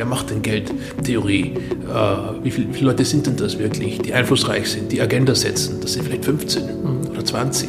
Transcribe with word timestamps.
Wer 0.00 0.06
macht 0.06 0.30
denn 0.30 0.40
Geldtheorie? 0.40 1.52
Äh, 1.52 2.42
wie, 2.42 2.50
viel, 2.50 2.70
wie, 2.70 2.72
viele 2.72 2.86
Leute 2.86 3.04
sind 3.04 3.26
denn 3.26 3.36
das 3.36 3.58
wirklich, 3.58 3.98
die 3.98 4.14
einflussreich 4.14 4.66
sind, 4.66 4.90
die 4.90 5.02
Agenda 5.02 5.34
setzen? 5.34 5.78
Das 5.82 5.92
sind 5.92 6.06
vielleicht 6.06 6.24
15 6.24 6.62
oder 7.10 7.22
20. 7.22 7.68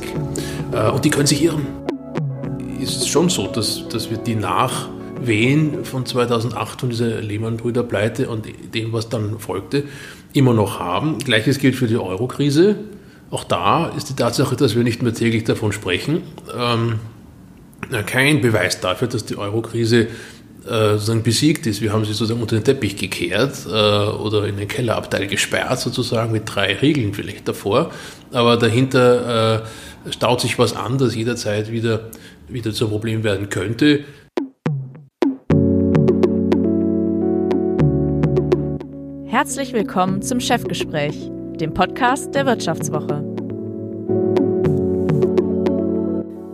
Äh, 0.72 0.92
und 0.92 1.04
die 1.04 1.10
können 1.10 1.28
sich 1.28 1.44
irren. 1.44 1.68
Es 2.82 2.96
ist 2.96 3.10
schon 3.10 3.28
so, 3.28 3.48
dass, 3.48 3.86
dass 3.90 4.10
wir 4.10 4.18
die 4.18 4.36
Nachwehen 4.36 5.84
von 5.84 6.06
2008 6.06 6.84
und 6.84 6.92
dieser 6.92 7.20
Lehman-Brüder-Pleite 7.20 8.30
und 8.30 8.46
dem, 8.74 8.94
was 8.94 9.10
dann 9.10 9.38
folgte, 9.38 9.84
immer 10.32 10.54
noch 10.54 10.80
haben. 10.80 11.18
Gleiches 11.18 11.60
gilt 11.60 11.76
für 11.76 11.88
die 11.88 11.98
Euro-Krise. 11.98 12.78
Auch 13.30 13.44
da 13.44 13.88
ist 13.88 14.08
die 14.08 14.16
Tatsache, 14.16 14.56
dass 14.56 14.74
wir 14.74 14.86
nicht 14.86 15.04
mehr 15.04 15.14
täglich 15.14 15.44
davon 15.44 15.74
sprechen, 15.74 16.22
ähm, 16.58 17.02
kein 18.06 18.40
Beweis 18.40 18.80
dafür, 18.80 19.10
dass 19.10 19.26
die 19.26 19.38
Euro-Krise 19.38 20.08
sozusagen 20.64 21.24
besiegt 21.24 21.66
ist. 21.66 21.82
Wir 21.82 21.92
haben 21.92 22.06
sie 22.06 22.14
sozusagen 22.14 22.42
unter 22.42 22.56
den 22.56 22.64
Teppich 22.64 22.96
gekehrt 22.96 23.66
äh, 23.68 23.72
oder 23.72 24.46
in 24.46 24.58
den 24.58 24.68
Kellerabteil 24.68 25.28
gesperrt, 25.28 25.80
sozusagen 25.80 26.32
mit 26.32 26.44
drei 26.46 26.76
Regeln 26.76 27.14
vielleicht 27.14 27.48
davor. 27.48 27.92
Aber 28.32 28.58
dahinter 28.58 29.64
äh, 30.06 30.12
staut 30.12 30.42
sich 30.42 30.60
was 30.60 30.76
an, 30.76 30.98
das 30.98 31.16
jederzeit 31.16 31.72
wieder, 31.72 32.12
wieder 32.48 32.72
zum 32.74 32.90
Problem 32.90 33.24
werden 33.24 33.50
könnte. 33.50 34.04
Herzlich 39.26 39.74
willkommen 39.74 40.22
zum 40.22 40.40
Chefgespräch, 40.40 41.16
dem 41.60 41.74
Podcast 41.74 42.36
der 42.36 42.46
Wirtschaftswoche. 42.46 43.24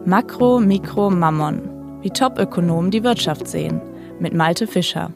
Makro, 0.05 0.61
Mikro, 0.61 1.09
Mammon. 1.09 1.69
Wie 2.01 2.11
Top-Ökonomen 2.11 2.91
die 2.91 3.03
Wirtschaft 3.03 3.47
sehen 3.47 3.81
mit 4.19 4.33
Malte 4.33 4.67
Fischer. 4.67 5.11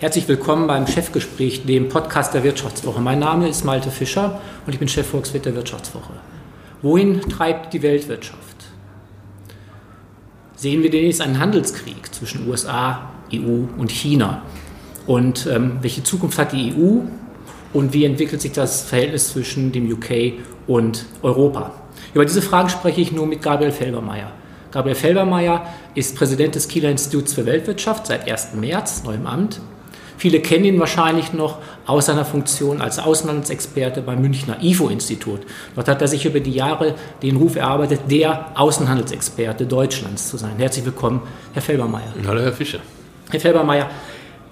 Herzlich 0.00 0.26
willkommen 0.26 0.66
beim 0.66 0.86
Chefgespräch, 0.86 1.64
dem 1.64 1.88
Podcast 1.88 2.34
der 2.34 2.42
Wirtschaftswoche. 2.42 3.00
Mein 3.00 3.20
Name 3.20 3.48
ist 3.48 3.64
Malte 3.64 3.90
Fischer 3.90 4.40
und 4.66 4.72
ich 4.72 4.78
bin 4.78 4.88
Chefvolkswirt 4.88 5.46
der 5.46 5.54
Wirtschaftswoche. 5.54 6.12
Wohin 6.82 7.20
treibt 7.22 7.72
die 7.72 7.82
Weltwirtschaft? 7.82 8.56
Sehen 10.56 10.82
wir 10.82 10.90
demnächst 10.90 11.20
einen 11.20 11.38
Handelskrieg 11.38 12.12
zwischen 12.14 12.48
USA, 12.48 13.10
EU 13.32 13.64
und 13.78 13.90
China? 13.90 14.42
Und 15.06 15.46
ähm, 15.46 15.78
welche 15.82 16.02
Zukunft 16.02 16.38
hat 16.38 16.52
die 16.52 16.74
EU 16.74 17.00
und 17.72 17.92
wie 17.92 18.04
entwickelt 18.04 18.40
sich 18.40 18.52
das 18.52 18.82
Verhältnis 18.82 19.28
zwischen 19.28 19.72
dem 19.72 19.90
UK 19.90 20.34
und 20.66 21.06
Europa? 21.22 21.72
Über 22.12 22.24
diese 22.24 22.42
Fragen 22.42 22.68
spreche 22.68 23.00
ich 23.00 23.12
nur 23.12 23.26
mit 23.26 23.42
Gabriel 23.42 23.72
Felbermeier. 23.72 24.32
Gabriel 24.74 24.96
Felbermeier 24.96 25.68
ist 25.94 26.16
Präsident 26.16 26.56
des 26.56 26.66
Kieler 26.66 26.90
Instituts 26.90 27.32
für 27.32 27.46
Weltwirtschaft 27.46 28.08
seit 28.08 28.28
1. 28.28 28.54
März, 28.54 29.04
neu 29.04 29.14
im 29.14 29.28
Amt. 29.28 29.60
Viele 30.16 30.40
kennen 30.40 30.64
ihn 30.64 30.80
wahrscheinlich 30.80 31.32
noch 31.32 31.58
aus 31.86 32.06
seiner 32.06 32.24
Funktion 32.24 32.80
als 32.80 32.98
Außenhandelsexperte 32.98 34.02
beim 34.02 34.20
Münchner 34.20 34.56
IFO-Institut. 34.60 35.42
Dort 35.76 35.86
hat 35.86 36.02
er 36.02 36.08
sich 36.08 36.26
über 36.26 36.40
die 36.40 36.50
Jahre 36.50 36.96
den 37.22 37.36
Ruf 37.36 37.54
erarbeitet, 37.54 38.00
der 38.10 38.50
Außenhandelsexperte 38.56 39.64
Deutschlands 39.64 40.28
zu 40.28 40.38
sein. 40.38 40.54
Herzlich 40.58 40.84
willkommen, 40.84 41.22
Herr 41.52 41.62
Felbermeier. 41.62 42.12
Hallo, 42.26 42.40
Herr 42.40 42.52
Fischer. 42.52 42.80
Herr 43.30 43.38
Felbermeier, 43.38 43.88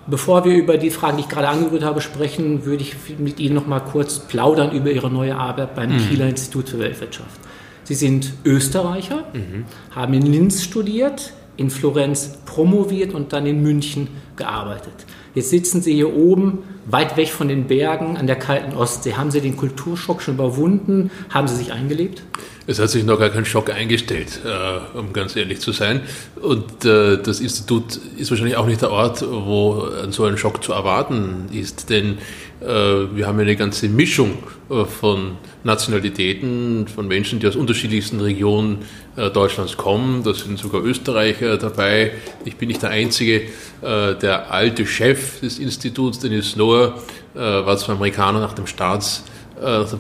bevor 0.07 0.45
wir 0.45 0.55
über 0.55 0.79
die 0.79 0.91
Fragen, 0.91 1.17
die 1.17 1.25
ich 1.25 1.29
gerade 1.29 1.48
angerührt 1.48 1.83
habe, 1.83 2.01
sprechen, 2.01 2.64
würde 2.64 2.84
ich 2.84 2.95
mit 3.19 3.41
Ihnen 3.41 3.57
noch 3.57 3.67
mal 3.67 3.81
kurz 3.81 4.20
plaudern 4.20 4.70
über 4.70 4.92
Ihre 4.92 5.11
neue 5.11 5.34
Arbeit 5.34 5.75
beim 5.75 5.95
mhm. 5.95 6.09
Kieler 6.09 6.29
Institut 6.29 6.69
für 6.69 6.79
Weltwirtschaft. 6.79 7.41
Sie 7.85 7.95
sind 7.95 8.33
Österreicher, 8.45 9.25
mhm. 9.33 9.65
haben 9.91 10.15
in 10.15 10.23
Linz 10.23 10.63
studiert, 10.63 11.33
in 11.57 11.71
Florenz 11.71 12.39
promoviert 12.47 13.15
und 13.15 13.33
dann 13.33 13.47
in 13.47 13.63
München 13.63 14.09
gearbeitet. 14.37 15.07
Jetzt 15.35 15.51
sitzen 15.51 15.81
Sie 15.81 15.95
hier 15.95 16.15
oben, 16.15 16.59
weit 16.87 17.17
weg 17.17 17.29
von 17.29 17.48
den 17.48 17.67
Bergen 17.67 18.17
an 18.17 18.27
der 18.27 18.37
kalten 18.37 18.77
Ostsee. 18.77 19.15
Haben 19.15 19.31
Sie 19.31 19.41
den 19.41 19.57
Kulturschock 19.57 20.21
schon 20.21 20.35
überwunden? 20.35 21.11
Haben 21.31 21.48
Sie 21.48 21.57
sich 21.57 21.73
eingelebt? 21.73 22.23
Es 22.67 22.78
hat 22.78 22.90
sich 22.90 23.05
noch 23.05 23.18
gar 23.18 23.30
kein 23.30 23.45
Schock 23.45 23.70
eingestellt, 23.70 24.40
äh, 24.45 24.98
um 24.98 25.12
ganz 25.12 25.34
ehrlich 25.34 25.61
zu 25.61 25.73
sein. 25.73 26.02
Und 26.40 26.84
äh, 26.84 27.18
das 27.20 27.40
Institut 27.40 27.98
ist 28.17 28.30
wahrscheinlich 28.30 28.56
auch 28.56 28.67
nicht 28.67 28.83
der 28.83 28.90
Ort, 28.90 29.23
wo 29.23 29.89
so 30.11 30.24
ein 30.24 30.39
Schock 30.39 30.62
zu 30.62 30.73
erwarten 30.73 31.48
ist. 31.52 31.90
Denn 31.90 32.18
äh, 32.61 32.67
wir 33.14 33.27
haben 33.27 33.40
eine 33.40 33.56
ganze 33.56 33.89
Mischung 33.89 34.39
äh, 34.70 34.84
von 34.84 35.39
Nationalitäten, 35.64 36.86
von 36.86 37.08
Menschen, 37.08 37.40
die 37.40 37.48
aus 37.48 37.56
unterschiedlichsten 37.56 38.20
Regionen 38.20 38.79
äh, 39.17 39.30
Deutschlands 39.30 39.77
kommen. 39.77 40.23
Da 40.23 40.33
sind 40.33 40.58
sogar 40.58 40.83
Österreicher 40.84 41.56
dabei. 41.56 42.12
Ich 42.44 42.56
bin 42.56 42.68
nicht 42.68 42.83
der 42.83 42.90
Einzige. 42.90 43.42
Der 43.83 44.52
alte 44.52 44.86
Chef 44.86 45.40
des 45.40 45.58
Instituts, 45.58 46.20
Dennis 46.20 46.55
Noah, 46.55 46.94
war 47.34 47.77
zwar 47.79 47.96
Amerikaner 47.96 48.39
nach 48.39 48.52
dem 48.52 48.68
Staats 48.68 49.24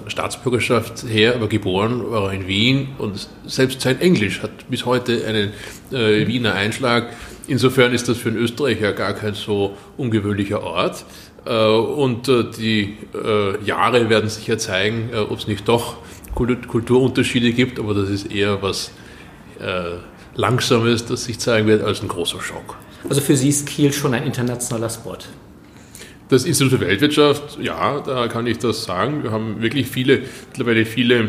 Staatsbürgerschaft 0.08 1.04
her, 1.08 1.34
aber 1.34 1.48
geboren 1.48 2.10
war 2.10 2.28
er 2.28 2.32
in 2.32 2.46
Wien 2.46 2.88
und 2.98 3.28
selbst 3.46 3.80
sein 3.80 4.00
Englisch 4.00 4.42
hat 4.42 4.50
bis 4.68 4.84
heute 4.86 5.24
einen 5.26 5.52
äh, 5.92 6.26
Wiener 6.26 6.54
Einschlag. 6.54 7.08
Insofern 7.46 7.92
ist 7.92 8.08
das 8.08 8.18
für 8.18 8.28
einen 8.28 8.38
Österreicher 8.38 8.92
gar 8.92 9.14
kein 9.14 9.34
so 9.34 9.76
ungewöhnlicher 9.96 10.62
Ort. 10.62 11.04
Äh, 11.44 11.66
und 11.66 12.28
äh, 12.28 12.44
die 12.56 12.96
äh, 13.14 13.64
Jahre 13.64 14.08
werden 14.08 14.28
sicher 14.28 14.58
zeigen, 14.58 15.10
ob 15.28 15.38
es 15.38 15.46
nicht 15.46 15.68
doch 15.68 15.96
Kulturunterschiede 16.34 17.52
gibt, 17.52 17.78
aber 17.78 17.94
das 17.94 18.08
ist 18.08 18.32
eher 18.32 18.62
was 18.62 18.92
Langsames, 20.34 21.04
das 21.04 21.24
sich 21.24 21.38
zeigen 21.38 21.68
wird, 21.68 21.84
als 21.84 22.02
ein 22.02 22.08
großer 22.08 22.40
Schock. 22.40 22.76
Also 23.08 23.20
für 23.20 23.36
Sie 23.36 23.48
ist 23.48 23.66
Kiel 23.66 23.92
schon 23.92 24.12
ein 24.12 24.24
internationaler 24.24 24.90
Spot? 24.90 25.18
Das 26.28 26.44
Institut 26.44 26.78
für 26.78 26.86
Weltwirtschaft, 26.86 27.58
ja, 27.60 28.00
da 28.00 28.28
kann 28.28 28.46
ich 28.46 28.58
das 28.58 28.84
sagen. 28.84 29.22
Wir 29.22 29.32
haben 29.32 29.60
wirklich 29.60 29.88
viele, 29.88 30.22
mittlerweile 30.48 30.86
viele 30.86 31.28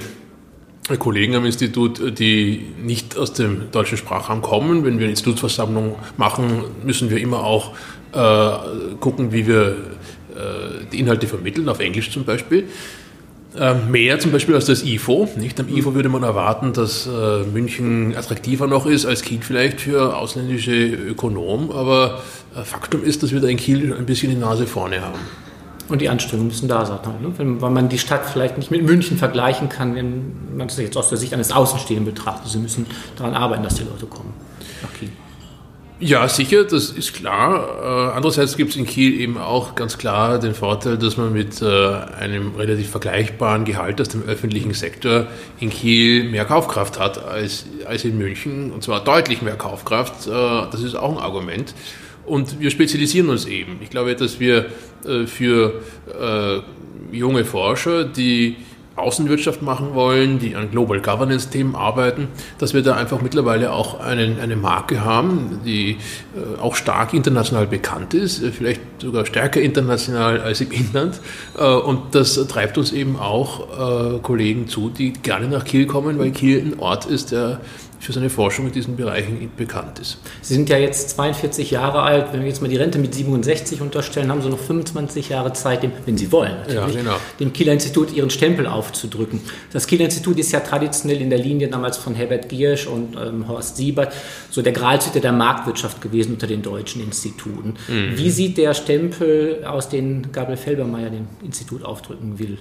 Kollegen 0.99 1.35
am 1.35 1.45
Institut, 1.45 2.19
die 2.19 2.67
nicht 2.81 3.17
aus 3.17 3.33
dem 3.33 3.71
deutschen 3.71 3.97
Sprachraum 3.97 4.41
kommen. 4.41 4.83
Wenn 4.85 4.99
wir 4.99 5.05
eine 5.05 5.11
Institutsversammlung 5.11 5.95
machen, 6.17 6.63
müssen 6.85 7.09
wir 7.09 7.19
immer 7.19 7.43
auch 7.43 7.73
äh, 8.13 8.95
gucken, 8.99 9.31
wie 9.31 9.47
wir 9.47 9.67
äh, 9.67 10.85
die 10.91 10.99
Inhalte 10.99 11.27
vermitteln, 11.27 11.69
auf 11.69 11.79
Englisch 11.79 12.11
zum 12.11 12.25
Beispiel. 12.25 12.65
Äh, 13.59 13.75
mehr 13.75 14.19
zum 14.19 14.31
Beispiel 14.31 14.55
als 14.55 14.65
das 14.65 14.83
IFO. 14.83 15.29
Nicht? 15.37 15.59
Am 15.59 15.69
IFO 15.69 15.93
würde 15.93 16.09
man 16.09 16.23
erwarten, 16.23 16.73
dass 16.73 17.05
äh, 17.07 17.43
München 17.43 18.15
attraktiver 18.15 18.65
noch 18.65 18.85
ist 18.87 19.05
als 19.05 19.21
Kiel 19.21 19.39
vielleicht 19.41 19.81
für 19.81 20.17
ausländische 20.17 20.73
Ökonomen, 20.73 21.71
aber 21.71 22.21
äh, 22.55 22.63
Faktum 22.63 23.03
ist, 23.03 23.21
dass 23.21 23.31
wir 23.31 23.41
da 23.41 23.47
in 23.47 23.57
Kiel 23.57 23.93
ein 23.93 24.05
bisschen 24.05 24.31
die 24.31 24.37
Nase 24.37 24.65
vorne 24.65 25.01
haben. 25.01 25.19
Und 25.89 26.01
die 26.01 26.09
Anstrengungen 26.09 26.47
müssen 26.47 26.67
da 26.67 26.85
sein, 26.85 26.97
ne? 27.21 27.33
weil 27.61 27.69
man 27.69 27.89
die 27.89 27.99
Stadt 27.99 28.25
vielleicht 28.25 28.57
nicht 28.57 28.71
mit 28.71 28.83
München 28.83 29.17
vergleichen 29.17 29.69
kann, 29.69 29.95
wenn 29.95 30.31
man 30.57 30.67
das 30.67 30.77
jetzt 30.77 30.97
aus 30.97 31.09
der 31.09 31.17
Sicht 31.17 31.33
eines 31.33 31.51
Außenstehenden 31.51 32.11
betrachtet. 32.11 32.49
Sie 32.51 32.57
müssen 32.57 32.87
daran 33.17 33.35
arbeiten, 33.35 33.63
dass 33.63 33.75
die 33.75 33.83
Leute 33.83 34.05
kommen 34.05 34.33
nach 34.81 34.93
Kiel. 34.97 35.09
Ja, 35.99 36.27
sicher, 36.27 36.63
das 36.63 36.89
ist 36.89 37.13
klar. 37.13 38.09
Äh, 38.11 38.15
andererseits 38.15 38.57
gibt 38.57 38.71
es 38.71 38.75
in 38.75 38.85
Kiel 38.85 39.21
eben 39.21 39.37
auch 39.37 39.75
ganz 39.75 39.97
klar 39.97 40.39
den 40.39 40.53
Vorteil, 40.53 40.97
dass 40.97 41.17
man 41.17 41.31
mit 41.31 41.61
äh, 41.61 41.65
einem 41.65 42.55
relativ 42.55 42.89
vergleichbaren 42.89 43.63
Gehalt 43.63 44.01
aus 44.01 44.09
dem 44.09 44.23
öffentlichen 44.23 44.73
Sektor 44.73 45.27
in 45.59 45.69
Kiel 45.69 46.25
mehr 46.25 46.45
Kaufkraft 46.45 46.99
hat 46.99 47.23
als, 47.23 47.65
als 47.85 48.03
in 48.03 48.17
München, 48.17 48.71
und 48.71 48.83
zwar 48.83 49.03
deutlich 49.03 49.41
mehr 49.41 49.55
Kaufkraft. 49.55 50.27
Äh, 50.27 50.31
das 50.31 50.81
ist 50.81 50.95
auch 50.95 51.11
ein 51.11 51.23
Argument. 51.23 51.73
Und 52.25 52.59
wir 52.59 52.71
spezialisieren 52.71 53.29
uns 53.29 53.45
eben. 53.45 53.79
Ich 53.81 53.89
glaube, 53.89 54.15
dass 54.15 54.39
wir 54.39 54.67
für 55.25 55.81
junge 57.11 57.43
Forscher, 57.43 58.05
die 58.05 58.55
Außenwirtschaft 58.95 59.61
machen 59.63 59.95
wollen, 59.95 60.37
die 60.37 60.55
an 60.55 60.69
Global 60.69 61.01
Governance-Themen 61.01 61.75
arbeiten, 61.75 62.27
dass 62.59 62.73
wir 62.73 62.83
da 62.83 62.95
einfach 62.95 63.21
mittlerweile 63.21 63.71
auch 63.71 63.99
einen, 63.99 64.39
eine 64.39 64.55
Marke 64.55 65.03
haben, 65.03 65.61
die 65.65 65.91
äh, 66.35 66.59
auch 66.61 66.75
stark 66.75 67.13
international 67.13 67.65
bekannt 67.65 68.13
ist, 68.13 68.43
äh, 68.43 68.51
vielleicht 68.51 68.81
sogar 68.99 69.25
stärker 69.25 69.61
international 69.61 70.41
als 70.41 70.61
im 70.61 70.71
Inland. 70.71 71.19
Äh, 71.57 71.65
und 71.65 72.13
das 72.13 72.35
treibt 72.47 72.77
uns 72.77 72.91
eben 72.91 73.17
auch 73.17 74.15
äh, 74.15 74.19
Kollegen 74.19 74.67
zu, 74.67 74.89
die 74.89 75.13
gerne 75.13 75.47
nach 75.47 75.65
Kiel 75.65 75.87
kommen, 75.87 76.19
weil 76.19 76.31
Kiel 76.31 76.59
ein 76.59 76.79
Ort 76.79 77.05
ist, 77.05 77.31
der 77.31 77.61
für 78.03 78.11
seine 78.11 78.29
Forschung 78.29 78.67
in 78.67 78.73
diesen 78.73 78.97
Bereichen 78.97 79.49
bekannt 79.55 79.99
ist. 79.99 80.17
Sie 80.41 80.53
sind 80.55 80.69
ja 80.69 80.77
jetzt 80.77 81.11
42 81.11 81.71
Jahre 81.71 82.01
alt. 82.01 82.33
Wenn 82.33 82.41
wir 82.41 82.49
jetzt 82.49 82.61
mal 82.61 82.67
die 82.67 82.75
Rente 82.75 82.99
mit 82.99 83.15
67 83.15 83.79
unterstellen, 83.79 84.29
haben 84.29 84.41
Sie 84.41 84.49
noch 84.49 84.59
25 84.59 85.29
Jahre 85.29 85.53
Zeit, 85.53 85.83
dem, 85.83 85.93
wenn 86.05 86.17
Sie 86.17 86.31
wollen, 86.31 86.57
ja, 86.73 86.85
genau. 86.87 87.15
dem 87.39 87.53
Kieler 87.53 87.71
Institut 87.71 88.11
Ihren 88.13 88.29
Stempel 88.29 88.67
aufzudrücken. 88.67 89.39
Das 89.71 89.87
Kieler 89.87 90.05
Institut 90.05 90.37
ist 90.37 90.51
ja 90.51 90.59
traditionell 90.59 91.21
in 91.21 91.29
der 91.29 91.39
Linie 91.39 91.69
damals 91.69 91.97
von 91.97 92.13
Herbert 92.13 92.49
Giersch 92.49 92.87
und 92.87 93.15
ähm, 93.15 93.47
Horst 93.47 93.77
Siebert 93.77 94.13
so 94.49 94.61
der 94.61 94.73
Gralshüter 94.73 95.21
der 95.21 95.31
Marktwirtschaft 95.31 96.01
gewesen 96.01 96.33
unter 96.33 96.47
den 96.47 96.61
deutschen 96.61 97.01
Instituten. 97.01 97.75
Mhm. 97.87 98.17
Wie 98.17 98.29
sieht 98.29 98.57
der 98.57 98.73
Stempel 98.73 99.63
aus, 99.65 99.87
den 99.87 100.31
Gabriel 100.33 100.57
Felbermeier 100.57 101.09
dem 101.09 101.27
Institut 101.41 101.83
aufdrücken 101.83 102.37
will? 102.37 102.57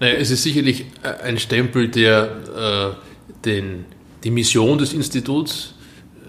Naja, 0.00 0.14
es 0.14 0.32
ist 0.32 0.42
sicherlich 0.42 0.86
ein 1.22 1.38
Stempel, 1.38 1.88
der 1.88 2.96
äh, 2.96 3.44
den 3.44 3.84
die 4.24 4.30
Mission 4.30 4.78
des 4.78 4.92
Instituts 4.92 5.74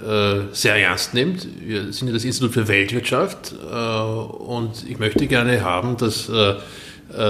äh, 0.06 0.54
sehr 0.54 0.76
ernst 0.76 1.14
nimmt. 1.14 1.48
Wir 1.66 1.94
sind 1.94 2.10
ja 2.10 2.14
das 2.14 2.26
Institut 2.26 2.52
für 2.52 2.68
Weltwirtschaft 2.68 3.54
äh, 3.54 3.76
und 3.76 4.86
ich 4.88 5.00
möchte 5.00 5.26
gerne 5.28 5.64
haben, 5.64 5.98
dass 5.98 6.30
äh, 6.30 6.56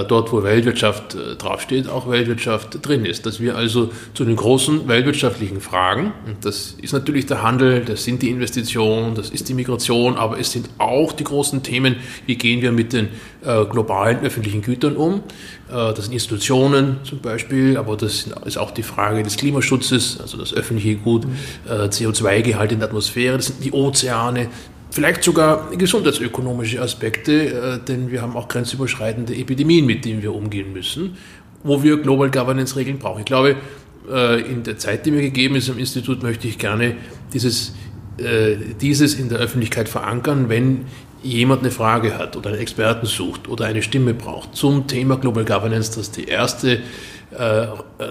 dort, 0.08 0.32
wo 0.32 0.42
Weltwirtschaft 0.42 1.14
äh, 1.14 1.36
draufsteht, 1.36 1.88
auch 1.88 2.08
Weltwirtschaft 2.08 2.78
drin 2.86 3.04
ist. 3.04 3.26
Dass 3.26 3.40
wir 3.40 3.56
also 3.56 3.90
zu 4.14 4.24
den 4.24 4.36
großen 4.36 4.88
weltwirtschaftlichen 4.88 5.60
Fragen, 5.60 6.12
und 6.26 6.44
das 6.44 6.76
ist 6.80 6.92
natürlich 6.92 7.26
der 7.26 7.42
Handel, 7.42 7.84
das 7.84 8.04
sind 8.04 8.22
die 8.22 8.30
Investitionen, 8.30 9.14
das 9.14 9.30
ist 9.30 9.48
die 9.48 9.54
Migration, 9.54 10.16
aber 10.16 10.38
es 10.38 10.50
sind 10.50 10.70
auch 10.78 11.12
die 11.12 11.24
großen 11.24 11.62
Themen, 11.62 11.96
wie 12.26 12.36
gehen 12.36 12.62
wir 12.62 12.72
mit 12.72 12.92
den 12.92 13.08
äh, 13.44 13.64
globalen 13.66 14.20
öffentlichen 14.20 14.62
Gütern 14.62 14.96
um. 14.96 15.22
das 15.68 16.04
sind 16.04 16.12
Institutionen 16.12 16.98
zum 17.02 17.18
Beispiel, 17.18 17.76
aber 17.76 17.96
das 17.96 18.28
ist 18.44 18.56
auch 18.56 18.70
die 18.70 18.84
Frage 18.84 19.22
des 19.22 19.36
Klimaschutzes, 19.36 20.20
also 20.20 20.38
das 20.38 20.54
öffentliche 20.54 20.96
Gut, 20.96 21.26
CO2-Gehalt 21.68 22.70
in 22.70 22.78
der 22.78 22.88
Atmosphäre, 22.88 23.36
das 23.36 23.46
sind 23.46 23.64
die 23.64 23.72
Ozeane, 23.72 24.48
Vielleicht 24.96 25.24
sogar 25.24 25.68
gesundheitsökonomische 25.76 26.80
Aspekte, 26.80 27.32
äh, 27.32 27.78
denn 27.86 28.10
wir 28.10 28.22
haben 28.22 28.34
auch 28.34 28.48
grenzüberschreitende 28.48 29.36
Epidemien, 29.36 29.84
mit 29.84 30.06
denen 30.06 30.22
wir 30.22 30.34
umgehen 30.34 30.72
müssen, 30.72 31.18
wo 31.62 31.82
wir 31.82 31.98
Global 31.98 32.30
Governance 32.30 32.76
Regeln 32.76 32.98
brauchen. 32.98 33.18
Ich 33.18 33.26
glaube, 33.26 33.56
äh, 34.10 34.40
in 34.50 34.62
der 34.62 34.78
Zeit, 34.78 35.04
die 35.04 35.10
mir 35.10 35.20
gegeben 35.20 35.54
ist 35.54 35.68
im 35.68 35.76
Institut, 35.76 36.22
möchte 36.22 36.48
ich 36.48 36.56
gerne 36.56 36.96
dieses, 37.34 37.74
äh, 38.16 38.56
dieses 38.80 39.16
in 39.16 39.28
der 39.28 39.36
Öffentlichkeit 39.36 39.90
verankern, 39.90 40.48
wenn 40.48 40.86
jemand 41.22 41.60
eine 41.60 41.72
Frage 41.72 42.16
hat 42.16 42.34
oder 42.34 42.48
einen 42.48 42.60
Experten 42.60 43.04
sucht 43.04 43.48
oder 43.48 43.66
eine 43.66 43.82
Stimme 43.82 44.14
braucht 44.14 44.56
zum 44.56 44.86
Thema 44.86 45.18
Global 45.18 45.44
Governance, 45.44 45.94
dass 45.94 46.10
die 46.10 46.24
erste 46.24 46.80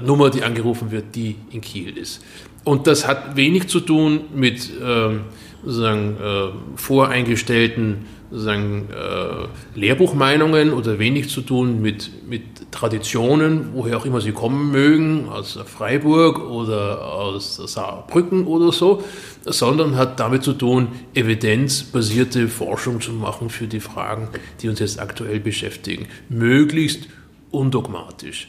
Nummer, 0.03 0.29
die 0.29 0.43
angerufen 0.43 0.91
wird, 0.91 1.15
die 1.15 1.37
in 1.49 1.61
Kiel 1.61 1.97
ist. 1.97 2.21
Und 2.63 2.85
das 2.85 3.07
hat 3.07 3.37
wenig 3.37 3.69
zu 3.69 3.79
tun 3.79 4.25
mit 4.35 4.69
ähm, 4.83 5.21
sozusagen 5.65 6.17
äh, 6.17 6.77
voreingestellten 6.77 8.05
sozusagen, 8.31 8.89
äh, 8.89 9.79
Lehrbuchmeinungen 9.79 10.73
oder 10.73 10.99
wenig 10.99 11.29
zu 11.29 11.41
tun 11.41 11.81
mit, 11.81 12.27
mit 12.27 12.71
Traditionen, 12.71 13.69
woher 13.73 13.97
auch 13.97 14.05
immer 14.05 14.19
sie 14.19 14.31
kommen 14.31 14.71
mögen, 14.71 15.29
aus 15.29 15.59
Freiburg 15.65 16.39
oder 16.39 17.05
aus 17.05 17.55
Saarbrücken 17.55 18.45
oder 18.45 18.71
so, 18.71 19.03
sondern 19.45 19.95
hat 19.95 20.19
damit 20.19 20.43
zu 20.43 20.53
tun, 20.53 20.89
evidenzbasierte 21.13 22.47
Forschung 22.47 22.99
zu 22.99 23.13
machen 23.13 23.49
für 23.49 23.67
die 23.67 23.79
Fragen, 23.79 24.27
die 24.61 24.69
uns 24.69 24.79
jetzt 24.79 24.99
aktuell 24.99 25.39
beschäftigen. 25.39 26.07
Möglichst 26.29 27.07
undogmatisch. 27.51 28.47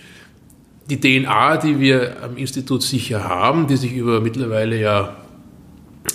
Die 0.88 1.00
DNA, 1.00 1.56
die 1.58 1.80
wir 1.80 2.22
am 2.22 2.36
Institut 2.36 2.82
sicher 2.82 3.24
haben, 3.24 3.66
die 3.66 3.76
sich 3.76 3.92
über 3.92 4.20
mittlerweile 4.20 4.80
ja 4.80 5.16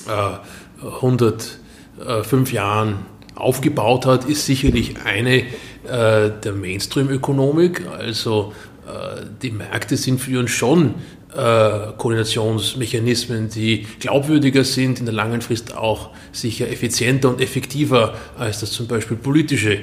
äh, 0.07 0.37
105 0.83 2.53
Jahren 2.53 3.05
aufgebaut 3.35 4.05
hat, 4.05 4.25
ist 4.25 4.45
sicherlich 4.45 4.95
eine 5.03 5.43
äh, 5.87 6.31
der 6.43 6.53
Mainstream-Ökonomik. 6.53 7.83
Also 7.87 8.53
äh, 8.87 9.21
die 9.41 9.51
Märkte 9.51 9.97
sind 9.97 10.19
für 10.19 10.39
uns 10.39 10.51
schon 10.51 10.95
äh, 11.33 11.93
Koordinationsmechanismen, 11.97 13.49
die 13.49 13.87
glaubwürdiger 13.99 14.63
sind, 14.63 14.99
in 14.99 15.05
der 15.05 15.13
langen 15.13 15.41
Frist 15.41 15.75
auch 15.75 16.09
sicher 16.31 16.69
effizienter 16.69 17.29
und 17.29 17.41
effektiver, 17.41 18.15
als 18.37 18.59
das 18.59 18.71
zum 18.71 18.87
Beispiel 18.87 19.17
politische 19.17 19.79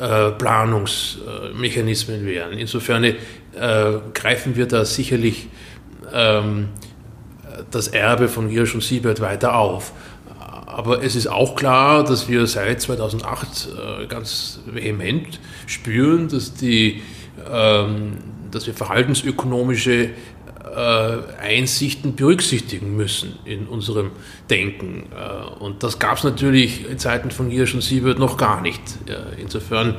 äh, 0.00 0.30
Planungsmechanismen 0.38 2.26
wären. 2.26 2.52
Insofern 2.52 3.04
äh, 3.04 3.14
greifen 4.14 4.56
wir 4.56 4.66
da 4.66 4.84
sicherlich 4.84 5.48
ähm, 6.12 6.68
das 7.70 7.88
Erbe 7.88 8.28
von 8.28 8.48
Hirsch 8.48 8.74
und 8.74 8.82
Siebert 8.82 9.20
weiter 9.20 9.56
auf. 9.56 9.92
Aber 10.80 11.02
es 11.02 11.14
ist 11.14 11.26
auch 11.26 11.56
klar, 11.56 12.04
dass 12.04 12.26
wir 12.26 12.46
seit 12.46 12.80
2008 12.80 13.68
äh, 14.02 14.06
ganz 14.06 14.60
vehement 14.64 15.38
spüren, 15.66 16.28
dass, 16.28 16.54
die, 16.54 17.02
ähm, 17.52 18.12
dass 18.50 18.66
wir 18.66 18.72
verhaltensökonomische 18.72 20.04
äh, 20.04 20.10
Einsichten 21.38 22.14
berücksichtigen 22.14 22.96
müssen 22.96 23.38
in 23.44 23.66
unserem 23.66 24.12
Denken. 24.48 25.02
Äh, 25.12 25.62
und 25.62 25.82
das 25.82 25.98
gab 25.98 26.16
es 26.16 26.24
natürlich 26.24 26.88
in 26.88 26.98
Zeiten 26.98 27.30
von 27.30 27.50
Hirsch 27.50 27.74
und 27.74 27.82
Siebert 27.82 28.18
noch 28.18 28.38
gar 28.38 28.62
nicht. 28.62 28.80
Insofern, 29.36 29.96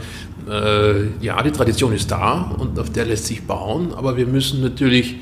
ja, 1.22 1.44
die 1.44 1.51
Tradition 1.51 1.94
ist 1.94 2.10
da 2.10 2.56
und 2.57 2.80
auf 2.80 2.89
der 2.89 3.06
lässt 3.06 3.28
sich 3.28 3.45
bauen, 3.45 3.94
aber 3.94 4.18
wir 4.18 4.25
müssen 4.25 4.62
natürlich 4.62 5.18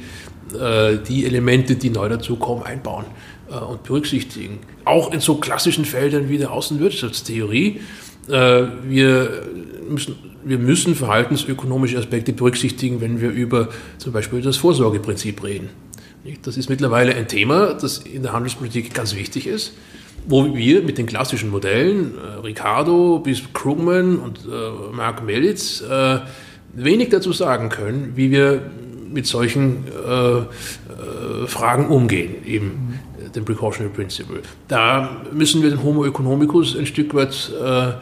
die 0.52 1.26
Elemente, 1.26 1.76
die 1.76 1.90
neu 1.90 2.08
dazukommen, 2.08 2.64
einbauen. 2.64 3.06
Äh, 3.50 3.64
und 3.64 3.84
berücksichtigen. 3.84 4.60
Auch 4.86 5.12
in 5.12 5.20
so 5.20 5.36
klassischen 5.36 5.86
Feldern 5.86 6.30
wie 6.30 6.38
der 6.38 6.52
Außenwirtschaftstheorie. 6.52 7.80
Äh, 8.28 8.64
wir 8.88 9.44
müssen, 9.90 10.16
wir 10.44 10.60
müssen 10.60 10.96
verhaltensökonomische 10.96 11.98
Aspekte 11.98 12.34
berücksichtigen, 12.34 13.02
wenn 13.02 13.22
wir 13.22 13.30
über 13.30 13.70
zum 13.98 14.14
Beispiel 14.14 14.42
das 14.42 14.58
Vorsorgeprinzip 14.58 15.44
reden. 15.44 15.70
Das 16.44 16.58
ist 16.58 16.70
mittlerweile 16.70 17.16
ein 17.16 17.28
Thema, 17.28 17.74
das 17.74 18.00
in 18.00 18.22
der 18.22 18.34
Handelspolitik 18.34 18.94
ganz 18.94 19.16
wichtig 19.16 19.48
ist, 19.48 19.74
wo 20.28 20.54
wir 20.56 20.84
mit 20.84 20.98
den 20.98 21.08
klassischen 21.08 21.50
Modellen, 21.50 22.14
äh, 22.18 22.40
Ricardo 22.42 23.20
bis 23.20 23.42
Krugman 23.54 24.18
und 24.18 24.42
Mark 24.94 25.24
Melitz, 25.26 25.84
wenig 26.74 27.10
dazu 27.10 27.34
sagen 27.34 27.70
können, 27.70 28.12
wie 28.16 28.30
wir 28.30 28.62
mit 29.12 29.26
solchen 29.26 29.86
Fragen 31.48 31.88
umgehen. 31.88 32.36
Eben 32.46 32.89
dem 33.36 33.46
Precautionary 33.46 33.94
Principle. 33.94 34.42
Da 34.68 35.22
müssen 35.32 35.62
wir 35.62 35.70
den 35.70 35.84
Homo 35.84 36.06
economicus 36.06 36.78
ein 36.78 36.86
Stück 36.86 37.14
weit 37.14 37.52
äh, 37.62 37.90
äh, 37.90 37.94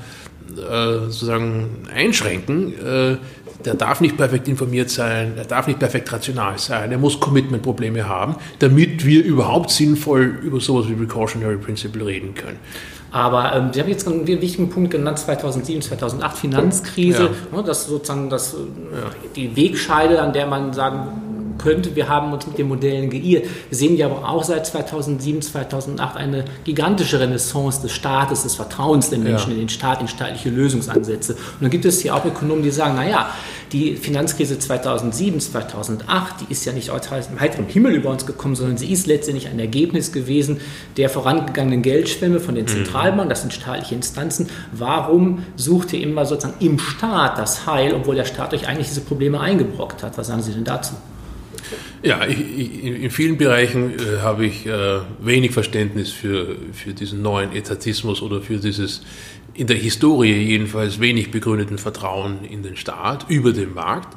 sozusagen 1.06 1.88
einschränken. 1.94 2.74
Äh, 2.74 3.18
der 3.66 3.74
darf 3.74 4.02
nicht 4.02 4.18
perfekt 4.18 4.48
informiert 4.48 4.90
sein, 4.90 5.34
er 5.36 5.46
darf 5.46 5.68
nicht 5.68 5.80
perfekt 5.80 6.12
rational 6.14 6.58
sein, 6.58 6.92
er 6.92 6.98
muss 6.98 7.20
Commitment-Probleme 7.20 8.08
haben, 8.08 8.36
damit 8.60 9.06
wir 9.06 9.24
überhaupt 9.24 9.72
sinnvoll 9.72 10.40
über 10.44 10.62
sowas 10.62 10.88
wie 10.88 10.94
Precautionary 10.94 11.58
Principle 11.58 12.06
reden 12.06 12.34
können. 12.34 12.60
Aber 13.12 13.56
ähm, 13.56 13.70
Sie 13.74 13.80
haben 13.80 13.90
jetzt 13.90 14.08
einen 14.08 14.28
wichtigen 14.28 14.70
Punkt 14.70 14.92
genannt, 14.92 15.18
2007, 15.20 15.82
2008 15.82 16.38
Finanzkrise, 16.38 17.32
ja. 17.52 17.58
ne, 17.58 17.64
das 17.64 17.88
sozusagen 17.88 18.30
das, 18.30 18.54
ja. 18.54 19.10
die 19.36 19.56
Wegscheide, 19.56 20.22
an 20.22 20.34
der 20.34 20.46
man 20.46 20.74
sagen 20.74 21.27
könnte. 21.58 21.96
Wir 21.96 22.08
haben 22.10 22.34
uns 22.34 22.48
mit 22.48 22.58
den 22.58 22.68
Modellen 22.68 23.10
geirrt. 23.10 23.46
Wir 23.70 23.78
sehen 23.78 23.98
ja 23.98 24.08
aber 24.08 24.28
auch 24.30 24.44
seit 24.44 24.66
2007, 24.66 25.42
2008 25.42 26.18
eine 26.18 26.46
gigantische 26.64 27.20
Renaissance 27.20 27.82
des 27.82 27.92
Staates, 27.92 28.44
des 28.44 28.56
Vertrauens 28.56 29.10
der 29.10 29.20
Menschen 29.20 29.52
ja. 29.52 29.56
in 29.56 29.60
den 29.62 29.70
Staat, 29.70 30.02
in 30.02 30.08
staatliche 30.08 30.50
Lösungsansätze. 30.50 31.34
Und 31.34 31.62
dann 31.62 31.70
gibt 31.70 31.86
es 31.86 32.02
hier 32.02 32.16
auch 32.16 32.26
Ökonomen, 32.26 32.64
die 32.64 32.72
sagen, 32.72 32.96
naja, 32.96 33.32
die 33.72 33.96
Finanzkrise 33.96 34.60
2007, 34.60 35.40
2008, 35.42 36.36
die 36.42 36.52
ist 36.52 36.66
ja 36.66 36.72
nicht 36.72 36.90
aus 36.90 37.02
heiterem 37.12 37.68
Himmel 37.68 37.96
über 37.96 38.10
uns 38.10 38.26
gekommen, 38.26 38.56
sondern 38.56 38.78
sie 38.78 38.92
ist 38.92 39.08
letztendlich 39.08 39.48
ein 39.48 39.60
Ergebnis 39.60 40.12
gewesen 40.12 40.62
der 40.96 41.10
vorangegangenen 41.10 41.82
Geldschwemme 41.82 42.40
von 42.40 42.56
den 42.56 42.66
mhm. 42.66 42.70
Zentralbanken, 42.70 43.30
das 43.30 43.42
sind 43.42 43.54
staatliche 43.54 43.96
Instanzen. 43.96 44.50
Warum 44.72 45.44
sucht 45.56 45.94
ihr 45.94 46.02
immer 46.02 46.26
sozusagen 46.26 46.64
im 46.64 46.80
Staat 46.80 47.38
das 47.38 47.68
Heil, 47.68 47.94
obwohl 47.94 48.16
der 48.16 48.26
Staat 48.26 48.54
euch 48.54 48.68
eigentlich 48.68 48.88
diese 48.88 49.02
Probleme 49.02 49.40
eingebrockt 49.40 50.04
hat? 50.04 50.18
Was 50.18 50.28
sagen 50.28 50.42
Sie 50.42 50.54
denn 50.54 50.64
dazu? 50.64 50.94
Ja, 52.04 52.26
ich, 52.28 52.40
ich, 52.40 52.84
in 52.84 53.10
vielen 53.10 53.38
Bereichen 53.38 53.94
äh, 53.94 54.20
habe 54.22 54.46
ich 54.46 54.66
äh, 54.66 55.00
wenig 55.20 55.52
Verständnis 55.52 56.12
für, 56.12 56.56
für 56.72 56.94
diesen 56.94 57.22
neuen 57.22 57.54
Etatismus 57.54 58.22
oder 58.22 58.42
für 58.42 58.58
dieses 58.58 59.02
in 59.54 59.66
der 59.66 59.78
Historie 59.78 60.34
jedenfalls 60.34 61.00
wenig 61.00 61.32
begründeten 61.32 61.80
Vertrauen 61.80 62.46
in 62.46 62.62
den 62.62 62.76
Staat 62.76 63.26
über 63.30 63.54
den 63.54 63.74
Markt. 63.74 64.16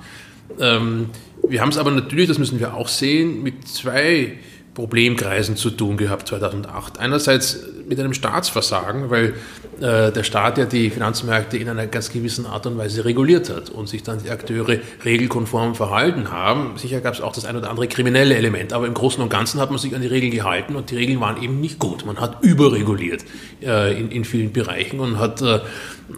Ähm, 0.59 1.07
wir 1.49 1.63
haben 1.63 1.71
es 1.71 1.79
aber 1.79 1.91
natürlich, 1.91 2.29
das 2.29 2.39
müssen 2.39 2.61
wir 2.61 2.75
auch 2.75 2.89
sehen, 2.89 3.43
mit 3.43 3.67
zwei 3.67 4.39
Problemkreisen 4.75 5.57
zu 5.57 5.71
tun 5.71 5.97
gehabt 5.97 6.29
2008. 6.29 6.99
Einerseits 6.99 7.65
mit 7.89 7.99
einem 7.99 8.13
Staatsversagen, 8.15 9.11
weil 9.11 9.35
äh, 9.81 10.13
der 10.13 10.25
Staat 10.25 10.59
ja 10.59 10.67
die 10.67 10.91
Finanzmärkte 10.91 11.57
in 11.57 11.69
einer 11.69 11.87
ganz 11.87 12.11
gewissen 12.11 12.47
Art 12.47 12.67
und 12.67 12.77
Weise 12.77 13.05
reguliert 13.05 13.49
hat 13.49 13.71
und 13.71 13.89
sich 13.89 14.03
dann 14.03 14.23
die 14.23 14.31
Akteure 14.31 14.79
regelkonform 15.05 15.75
verhalten 15.75 16.31
haben. 16.31 16.77
Sicher 16.77 17.01
gab 17.01 17.15
es 17.15 17.21
auch 17.21 17.33
das 17.33 17.47
ein 17.47 17.57
oder 17.57 17.71
andere 17.71 17.89
kriminelle 17.89 18.35
Element, 18.35 18.73
aber 18.73 18.87
im 18.87 18.95
Großen 18.95 19.23
und 19.23 19.31
Ganzen 19.31 19.61
hat 19.61 19.71
man 19.71 19.79
sich 19.79 19.95
an 19.95 20.03
die 20.03 20.09
Regeln 20.09 20.33
gehalten 20.33 20.77
und 20.77 20.91
die 20.91 20.97
Regeln 20.97 21.21
waren 21.21 21.43
eben 21.43 21.61
nicht 21.61 21.79
gut. 21.79 22.05
Man 22.05 22.21
hat 22.21 22.43
überreguliert 22.43 23.25
äh, 23.63 23.99
in, 23.99 24.11
in 24.11 24.25
vielen 24.25 24.53
Bereichen 24.53 25.01
und 25.01 25.19
hat, 25.19 25.41
äh, 25.41 25.61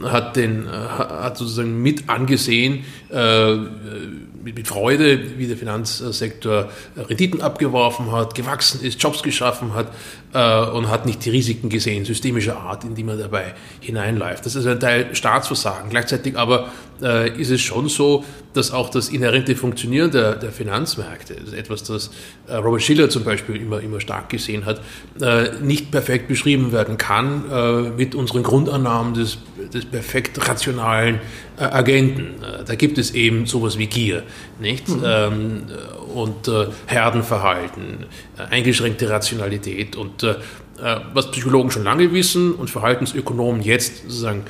hat, 0.03 0.37
den, 0.37 0.67
äh, 0.67 0.71
hat 0.71 1.37
sozusagen 1.37 1.81
mit 1.81 2.09
angesehen, 2.09 2.85
äh, 3.11 3.55
mit, 4.43 4.57
mit 4.57 4.67
Freude, 4.67 5.39
wie 5.39 5.47
der 5.47 5.57
Finanzsektor 5.57 6.69
Renditen 6.97 7.41
abgeworfen 7.41 8.11
hat, 8.11 8.35
gewachsen 8.35 8.83
ist, 8.83 9.01
Jobs 9.01 9.23
geschaffen 9.23 9.75
hat 9.75 9.93
äh, 10.33 10.65
und 10.67 10.89
hat 10.89 11.07
nicht 11.07 11.25
die 11.25 11.31
Risiken 11.31 11.69
gesehen, 11.69 12.05
systemischer 12.05 12.59
Art, 12.59 12.85
in 12.85 12.95
die 12.95 13.05
man 13.05 13.19
dabei 13.19 13.55
hineinläuft. 13.81 14.47
Das 14.47 14.55
ist 14.55 14.67
ein 14.67 14.81
Teil 14.81 15.15
Staatsversagen. 15.15 15.91
Gleichzeitig 15.91 16.37
aber 16.37 16.71
äh, 17.03 17.39
ist 17.41 17.51
es 17.51 17.61
schon 17.61 17.89
so, 17.89 18.25
dass 18.55 18.71
auch 18.71 18.91
das 18.91 19.09
inhärente 19.09 19.57
Funktionieren 19.57 20.11
der, 20.11 20.35
der 20.37 20.53
Finanzmärkte, 20.53 21.35
das 21.35 21.55
etwas, 21.55 21.83
das 21.85 22.11
äh, 22.47 22.55
Robert 22.55 22.83
Schiller 22.83 23.09
zum 23.09 23.25
Beispiel 23.25 23.57
immer, 23.57 23.81
immer 23.81 24.01
stark 24.01 24.29
gesehen 24.29 24.67
hat, 24.67 24.81
äh, 25.21 25.51
nicht 25.63 25.91
perfekt 25.91 26.29
beschrieben 26.29 26.73
werden 26.73 26.99
kann 26.99 27.45
äh, 27.51 27.83
mit 27.91 28.15
unseren 28.15 28.43
Grundannahmen 28.43 29.15
des, 29.15 29.39
des 29.73 29.85
perfekt 29.87 30.49
rationalen 30.49 31.21
äh, 31.59 31.65
Agenten. 31.65 32.35
da 32.67 32.75
gibt 32.75 32.99
es 32.99 33.13
eben 33.13 33.47
sowas 33.47 33.79
wie 33.79 33.87
Gier, 33.87 34.23
nicht? 34.61 34.89
Mhm. 34.89 35.03
Ähm, 35.05 35.63
und 36.13 36.51
Herdenverhalten, 36.87 38.07
eingeschränkte 38.51 39.11
Rationalität 39.11 39.97
und 39.97 40.25
was 41.15 41.31
Psychologen 41.31 41.71
schon 41.71 41.85
lange 41.85 42.13
wissen 42.13 42.55
und 42.55 42.71
Verhaltensökonomen 42.71 43.63
jetzt 43.63 44.03
sozusagen 44.03 44.45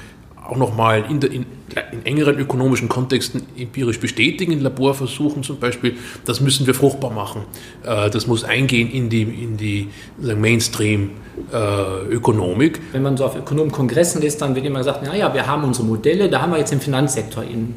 auch 0.45 0.57
nochmal 0.57 1.05
in, 1.09 1.23
in, 1.23 1.47
in 1.93 2.05
engeren 2.05 2.37
ökonomischen 2.39 2.89
Kontexten 2.89 3.43
empirisch 3.57 4.01
bestätigen, 4.01 4.51
in 4.53 4.61
Laborversuchen 4.61 5.43
zum 5.43 5.59
Beispiel, 5.59 5.97
das 6.25 6.41
müssen 6.41 6.67
wir 6.67 6.75
fruchtbar 6.75 7.11
machen. 7.11 7.43
Äh, 7.85 8.09
das 8.11 8.27
muss 8.27 8.45
eingehen 8.45 8.91
in 8.91 9.09
die, 9.09 9.23
in 9.23 9.57
die 9.57 9.89
Mainstream-Ökonomik. 10.19 12.83
Wenn 12.93 13.03
man 13.03 13.17
so 13.17 13.25
auf 13.25 13.35
Ökonomenkongressen 13.37 14.21
ist, 14.23 14.43
dann 14.43 14.55
wird 14.55 14.67
immer 14.67 14.81
gesagt, 14.81 15.03
naja, 15.05 15.33
wir 15.33 15.47
haben 15.47 15.65
unsere 15.65 15.87
Modelle, 15.87 16.29
da 16.29 16.43
haben 16.43 16.53
wir 16.53 16.59
jetzt 16.59 16.73
den 16.73 16.81
Finanzsektor 16.81 17.43
in 17.45 17.75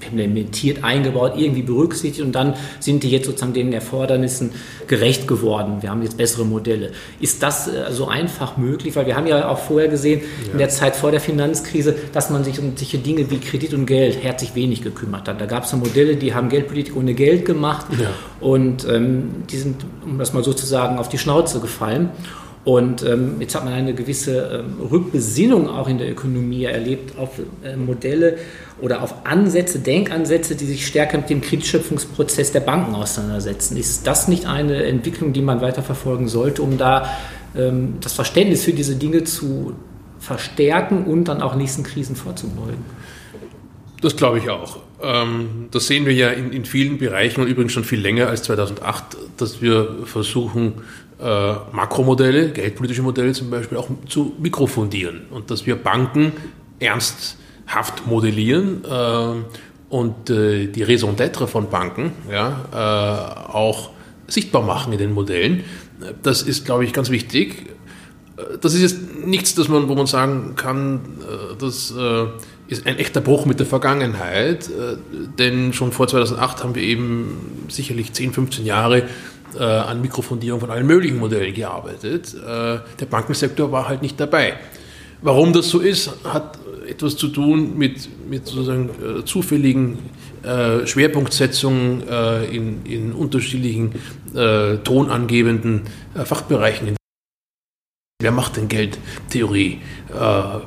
implementiert, 0.00 0.84
eingebaut, 0.84 1.34
irgendwie 1.36 1.62
berücksichtigt 1.62 2.24
und 2.24 2.32
dann 2.32 2.54
sind 2.80 3.02
die 3.02 3.10
jetzt 3.10 3.26
sozusagen 3.26 3.54
den 3.54 3.72
Erfordernissen 3.72 4.52
gerecht 4.86 5.26
geworden. 5.26 5.78
Wir 5.80 5.90
haben 5.90 6.02
jetzt 6.02 6.16
bessere 6.16 6.44
Modelle. 6.44 6.92
Ist 7.20 7.42
das 7.42 7.68
äh, 7.68 7.90
so 7.90 8.08
einfach 8.08 8.56
möglich? 8.56 8.94
Weil 8.96 9.06
wir 9.06 9.16
haben 9.16 9.26
ja 9.26 9.48
auch 9.48 9.58
vorher 9.58 9.88
gesehen, 9.88 10.20
ja. 10.46 10.52
in 10.52 10.58
der 10.58 10.68
Zeit 10.68 10.96
vor 10.96 11.10
der 11.10 11.20
Finanzkrise, 11.20 11.94
dass 12.12 12.30
man 12.30 12.44
sich 12.44 12.58
um 12.58 12.76
solche 12.76 12.98
Dinge 12.98 13.30
wie 13.30 13.38
Kredit 13.38 13.74
und 13.74 13.86
Geld 13.86 14.22
herzlich 14.22 14.54
wenig 14.54 14.82
gekümmert 14.82 15.28
hat. 15.28 15.40
Da 15.40 15.46
gab 15.46 15.64
es 15.64 15.70
so 15.70 15.76
Modelle, 15.76 16.16
die 16.16 16.34
haben 16.34 16.48
Geldpolitik 16.48 16.96
ohne 16.96 17.14
Geld 17.14 17.44
gemacht 17.44 17.86
ja. 17.98 18.10
und 18.40 18.86
ähm, 18.88 19.44
die 19.50 19.56
sind, 19.56 19.84
um 20.04 20.18
das 20.18 20.32
mal 20.32 20.44
sozusagen, 20.44 20.98
auf 20.98 21.08
die 21.08 21.18
Schnauze 21.18 21.60
gefallen. 21.60 22.10
Und 22.66 23.04
ähm, 23.04 23.36
jetzt 23.38 23.54
hat 23.54 23.64
man 23.64 23.74
eine 23.74 23.94
gewisse 23.94 24.64
ähm, 24.64 24.84
Rückbesinnung 24.90 25.68
auch 25.68 25.86
in 25.86 25.98
der 25.98 26.10
Ökonomie 26.10 26.64
erlebt 26.64 27.16
auf 27.16 27.38
äh, 27.62 27.76
Modelle 27.76 28.38
oder 28.80 29.04
auf 29.04 29.24
Ansätze, 29.24 29.78
Denkansätze, 29.78 30.56
die 30.56 30.64
sich 30.64 30.84
stärker 30.84 31.18
mit 31.18 31.30
dem 31.30 31.42
Kreditschöpfungsprozess 31.42 32.50
der 32.50 32.58
Banken 32.58 32.96
auseinandersetzen. 32.96 33.76
Ist 33.76 34.04
das 34.08 34.26
nicht 34.26 34.46
eine 34.46 34.82
Entwicklung, 34.82 35.32
die 35.32 35.42
man 35.42 35.60
weiterverfolgen 35.60 36.26
sollte, 36.26 36.62
um 36.62 36.76
da 36.76 37.08
ähm, 37.56 37.98
das 38.00 38.14
Verständnis 38.14 38.64
für 38.64 38.72
diese 38.72 38.96
Dinge 38.96 39.22
zu 39.22 39.74
verstärken 40.18 41.04
und 41.04 41.26
dann 41.26 41.42
auch 41.42 41.54
nächsten 41.54 41.84
Krisen 41.84 42.16
vorzubeugen? 42.16 42.84
Das 44.00 44.16
glaube 44.16 44.38
ich 44.38 44.50
auch. 44.50 44.80
Ähm, 45.00 45.68
das 45.70 45.86
sehen 45.86 46.04
wir 46.04 46.14
ja 46.14 46.30
in, 46.30 46.50
in, 46.50 46.64
vielen 46.64 46.98
Bereichen 46.98 47.42
und 47.42 47.46
übrigens 47.46 47.72
schon 47.72 47.84
viel 47.84 48.00
länger 48.00 48.26
als 48.26 48.42
2008, 48.42 49.16
dass 49.36 49.62
wir 49.62 49.98
versuchen, 50.04 50.82
äh, 51.18 51.54
Makromodelle, 51.72 52.50
geldpolitische 52.50 53.02
Modelle 53.02 53.32
zum 53.32 53.50
Beispiel, 53.50 53.78
auch 53.78 53.88
zu 54.08 54.34
mikrofundieren 54.38 55.22
und 55.30 55.50
dass 55.50 55.66
wir 55.66 55.76
Banken 55.76 56.32
ernsthaft 56.78 58.06
modellieren 58.06 58.84
äh, 58.84 59.34
und 59.88 60.30
äh, 60.30 60.66
die 60.66 60.82
Raison 60.82 61.16
d'être 61.16 61.46
von 61.46 61.70
Banken 61.70 62.12
ja, 62.30 62.66
äh, 62.72 63.52
auch 63.52 63.90
sichtbar 64.26 64.62
machen 64.62 64.92
in 64.92 64.98
den 64.98 65.12
Modellen. 65.12 65.64
Das 66.22 66.42
ist, 66.42 66.64
glaube 66.64 66.84
ich, 66.84 66.92
ganz 66.92 67.10
wichtig. 67.10 67.70
Äh, 68.36 68.58
das 68.60 68.74
ist 68.74 68.82
jetzt 68.82 68.98
nichts, 69.24 69.54
das 69.54 69.68
man, 69.68 69.88
wo 69.88 69.94
man 69.94 70.06
sagen 70.06 70.54
kann, 70.56 71.00
äh, 71.22 71.56
das 71.58 71.94
ist 72.68 72.84
ein 72.84 72.98
echter 72.98 73.20
Bruch 73.20 73.46
mit 73.46 73.60
der 73.60 73.66
Vergangenheit, 73.66 74.68
denn 75.38 75.72
schon 75.72 75.92
vor 75.92 76.08
2008 76.08 76.64
haben 76.64 76.74
wir 76.74 76.82
eben 76.82 77.64
sicherlich 77.68 78.12
10, 78.12 78.32
15 78.32 78.66
Jahre 78.66 79.04
äh, 79.58 79.62
an 79.62 80.00
Mikrofondierung 80.00 80.60
von 80.60 80.70
allen 80.70 80.86
möglichen 80.86 81.18
Modellen 81.18 81.54
gearbeitet. 81.54 82.34
Äh, 82.34 82.78
der 83.00 83.06
Bankensektor 83.08 83.72
war 83.72 83.88
halt 83.88 84.02
nicht 84.02 84.18
dabei. 84.18 84.54
Warum 85.22 85.52
das 85.52 85.68
so 85.68 85.80
ist, 85.80 86.10
hat 86.24 86.58
etwas 86.86 87.16
zu 87.16 87.28
tun 87.28 87.76
mit, 87.76 88.08
mit 88.28 88.46
sozusagen 88.46 88.90
äh, 88.90 89.24
zufälligen 89.24 89.98
äh, 90.42 90.86
Schwerpunktsetzungen 90.86 92.06
äh, 92.08 92.44
in, 92.44 92.84
in 92.84 93.12
unterschiedlichen 93.12 93.94
äh, 94.34 94.76
tonangebenden 94.78 95.82
Fachbereichen. 96.24 96.96
Wer 98.22 98.32
macht 98.32 98.56
denn 98.56 98.68
Geldtheorie? 98.68 99.80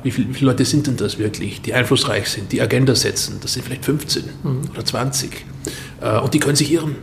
wie, 0.04 0.10
viel, 0.12 0.28
wie, 0.28 0.34
viele 0.34 0.52
Leute 0.52 0.64
sind 0.64 0.86
denn 0.86 0.96
das 0.96 1.18
wirklich, 1.18 1.60
die 1.60 1.74
einflussreich 1.74 2.28
sind, 2.28 2.52
die 2.52 2.62
Agenda 2.62 2.94
setzen? 2.94 3.38
Das 3.42 3.54
sind 3.54 3.64
vielleicht 3.64 3.84
15 3.84 4.22
mhm. 4.44 4.60
oder 4.72 4.84
20. 4.84 5.44
und 6.22 6.32
die 6.32 6.38
können 6.38 6.54
sich 6.54 6.70
irren. 6.70 6.94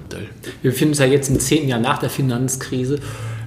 Wir 0.61 0.71
befinden 0.71 0.91
uns 0.91 0.99
ja 0.99 1.05
jetzt 1.05 1.27
im 1.27 1.37
zehnten 1.41 1.67
Jahr 1.67 1.81
nach 1.81 1.97
der 1.97 2.09
Finanzkrise. 2.09 2.99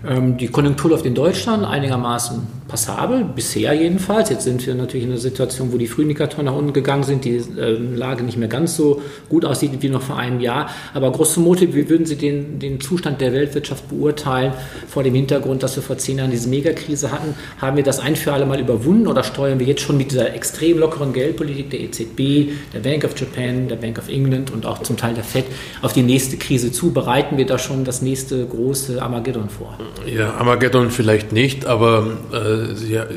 Ähm, 0.06 0.36
die 0.36 0.48
Konjunktur 0.48 0.90
läuft 0.90 1.06
in 1.06 1.14
Deutschland 1.14 1.64
einigermaßen 1.64 2.46
passabel, 2.70 3.24
bisher 3.24 3.74
jedenfalls. 3.74 4.30
Jetzt 4.30 4.44
sind 4.44 4.64
wir 4.64 4.74
natürlich 4.74 5.04
in 5.04 5.10
einer 5.10 5.20
Situation, 5.20 5.72
wo 5.72 5.78
die 5.78 5.88
Frühindikatoren 5.88 6.46
nach 6.46 6.54
unten 6.54 6.72
gegangen 6.72 7.02
sind, 7.02 7.24
die 7.24 7.36
äh, 7.36 7.72
Lage 7.72 8.22
nicht 8.22 8.38
mehr 8.38 8.48
ganz 8.48 8.76
so 8.76 9.02
gut 9.28 9.44
aussieht 9.44 9.72
wie 9.80 9.88
noch 9.88 10.02
vor 10.02 10.16
einem 10.16 10.40
Jahr. 10.40 10.70
Aber 10.94 11.10
grosso 11.10 11.40
modo, 11.40 11.62
wie 11.74 11.88
würden 11.90 12.06
Sie 12.06 12.16
den, 12.16 12.60
den 12.60 12.80
Zustand 12.80 13.20
der 13.20 13.32
Weltwirtschaft 13.32 13.88
beurteilen 13.88 14.52
vor 14.88 15.02
dem 15.02 15.14
Hintergrund, 15.14 15.62
dass 15.62 15.74
wir 15.76 15.82
vor 15.82 15.98
zehn 15.98 16.18
Jahren 16.18 16.30
diese 16.30 16.48
Megakrise 16.48 17.10
hatten? 17.10 17.34
Haben 17.58 17.76
wir 17.76 17.84
das 17.84 17.98
ein 17.98 18.14
für 18.14 18.32
alle 18.32 18.46
Mal 18.46 18.60
überwunden 18.60 19.08
oder 19.08 19.24
steuern 19.24 19.58
wir 19.58 19.66
jetzt 19.66 19.82
schon 19.82 19.96
mit 19.96 20.12
dieser 20.12 20.32
extrem 20.32 20.78
lockeren 20.78 21.12
Geldpolitik 21.12 21.70
der 21.70 21.80
EZB, 21.80 22.52
der 22.72 22.80
Bank 22.80 23.04
of 23.04 23.18
Japan, 23.18 23.66
der 23.68 23.76
Bank 23.76 23.98
of 23.98 24.08
England 24.08 24.52
und 24.52 24.64
auch 24.64 24.82
zum 24.82 24.96
Teil 24.96 25.14
der 25.14 25.24
FED 25.24 25.46
auf 25.82 25.92
die 25.92 26.02
nächste 26.02 26.36
Krise 26.36 26.70
zu? 26.70 26.92
Bereiten 26.92 27.36
wir 27.36 27.46
da 27.46 27.58
schon 27.58 27.84
das 27.84 28.00
nächste 28.00 28.46
große 28.46 29.02
Armageddon 29.02 29.48
vor? 29.48 29.76
Ja, 30.06 30.34
Armageddon 30.34 30.90
vielleicht 30.90 31.32
nicht, 31.32 31.66
aber 31.66 32.06
äh, 32.32 32.59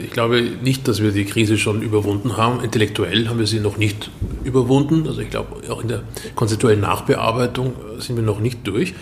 ich 0.03 0.11
glaube 0.11 0.41
nicht, 0.41 0.87
dass 0.87 1.01
wir 1.01 1.11
die 1.11 1.25
Krise 1.25 1.57
schon 1.57 1.81
überwunden 1.81 2.37
haben. 2.37 2.63
Intellektuell 2.63 3.27
haben 3.27 3.39
wir 3.39 3.47
sie 3.47 3.59
noch 3.59 3.77
nicht 3.77 4.09
überwunden. 4.43 5.07
Also 5.07 5.21
ich 5.21 5.29
glaube, 5.29 5.69
auch 5.71 5.81
in 5.81 5.87
der 5.87 6.03
konzeptuellen 6.35 6.81
Nachbearbeitung 6.81 7.73
sind 7.99 8.15
wir 8.15 8.23
noch 8.23 8.39
nicht 8.39 8.65
durch. 8.67 8.93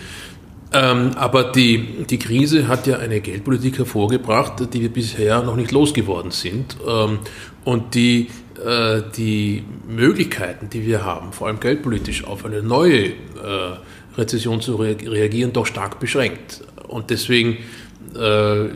Ähm, 0.74 1.10
aber 1.16 1.44
die, 1.44 2.04
die 2.08 2.18
Krise 2.18 2.66
hat 2.66 2.86
ja 2.86 2.98
eine 2.98 3.20
Geldpolitik 3.20 3.78
hervorgebracht, 3.78 4.72
die 4.72 4.80
wir 4.80 4.88
bisher 4.88 5.42
noch 5.42 5.56
nicht 5.56 5.70
losgeworden 5.70 6.30
sind. 6.30 6.76
Ähm, 6.86 7.18
und 7.64 7.94
die, 7.94 8.28
äh, 8.64 9.02
die 9.16 9.64
Möglichkeiten, 9.86 10.70
die 10.70 10.86
wir 10.86 11.04
haben, 11.04 11.32
vor 11.32 11.48
allem 11.48 11.60
geldpolitisch, 11.60 12.24
auf 12.24 12.44
eine 12.44 12.62
neue 12.62 13.04
äh, 13.04 13.12
Rezession 14.16 14.60
zu 14.60 14.76
reagieren, 14.76 15.52
doch 15.52 15.66
stark 15.66 16.00
beschränkt. 16.00 16.62
Und 16.88 17.10
deswegen 17.10 17.58
äh, 18.14 18.68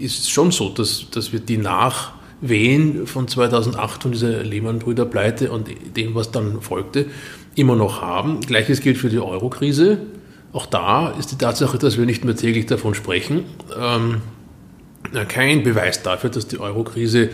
ist 0.00 0.30
schon 0.30 0.50
so, 0.50 0.68
dass, 0.68 1.06
dass 1.10 1.32
wir 1.32 1.40
die 1.40 1.58
Nachwehen 1.58 3.06
von 3.06 3.28
2008 3.28 4.02
von 4.02 4.12
dieser 4.12 4.42
Lehman-Brüder-Pleite 4.42 5.50
und 5.50 5.68
dem, 5.96 6.14
was 6.14 6.30
dann 6.30 6.60
folgte, 6.60 7.06
immer 7.54 7.76
noch 7.76 8.02
haben. 8.02 8.40
Gleiches 8.40 8.80
gilt 8.80 8.98
für 8.98 9.08
die 9.08 9.20
Euro-Krise. 9.20 9.98
Auch 10.52 10.66
da 10.66 11.10
ist 11.10 11.32
die 11.32 11.38
Tatsache, 11.38 11.78
dass 11.78 11.98
wir 11.98 12.06
nicht 12.06 12.24
mehr 12.24 12.36
täglich 12.36 12.66
davon 12.66 12.94
sprechen, 12.94 13.44
ähm, 13.78 14.22
kein 15.28 15.62
Beweis 15.62 16.02
dafür, 16.02 16.30
dass 16.30 16.46
die 16.46 16.58
Euro-Krise 16.58 17.30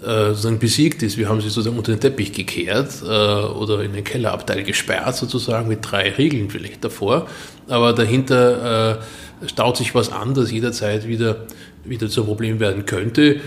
äh, 0.00 0.28
sozusagen 0.28 0.58
besiegt 0.58 1.02
ist. 1.02 1.18
Wir 1.18 1.28
haben 1.28 1.40
sie 1.40 1.48
sozusagen 1.48 1.76
unter 1.76 1.92
den 1.92 2.00
Teppich 2.00 2.32
gekehrt 2.32 3.02
äh, 3.02 3.06
oder 3.06 3.82
in 3.82 3.92
den 3.92 4.04
Kellerabteil 4.04 4.62
gesperrt, 4.62 5.16
sozusagen 5.16 5.68
mit 5.68 5.80
drei 5.82 6.10
Regeln 6.10 6.50
vielleicht 6.50 6.84
davor. 6.84 7.26
Aber 7.68 7.92
dahinter 7.92 9.00
äh, 9.42 9.46
staut 9.48 9.76
sich 9.76 9.94
was 9.96 10.12
an, 10.12 10.34
das 10.34 10.52
jederzeit 10.52 11.08
wieder 11.08 11.46
wieder 11.84 12.08
zum 12.08 12.26
Problem 12.26 12.60
werden 12.60 12.86
könnte. 12.86 13.40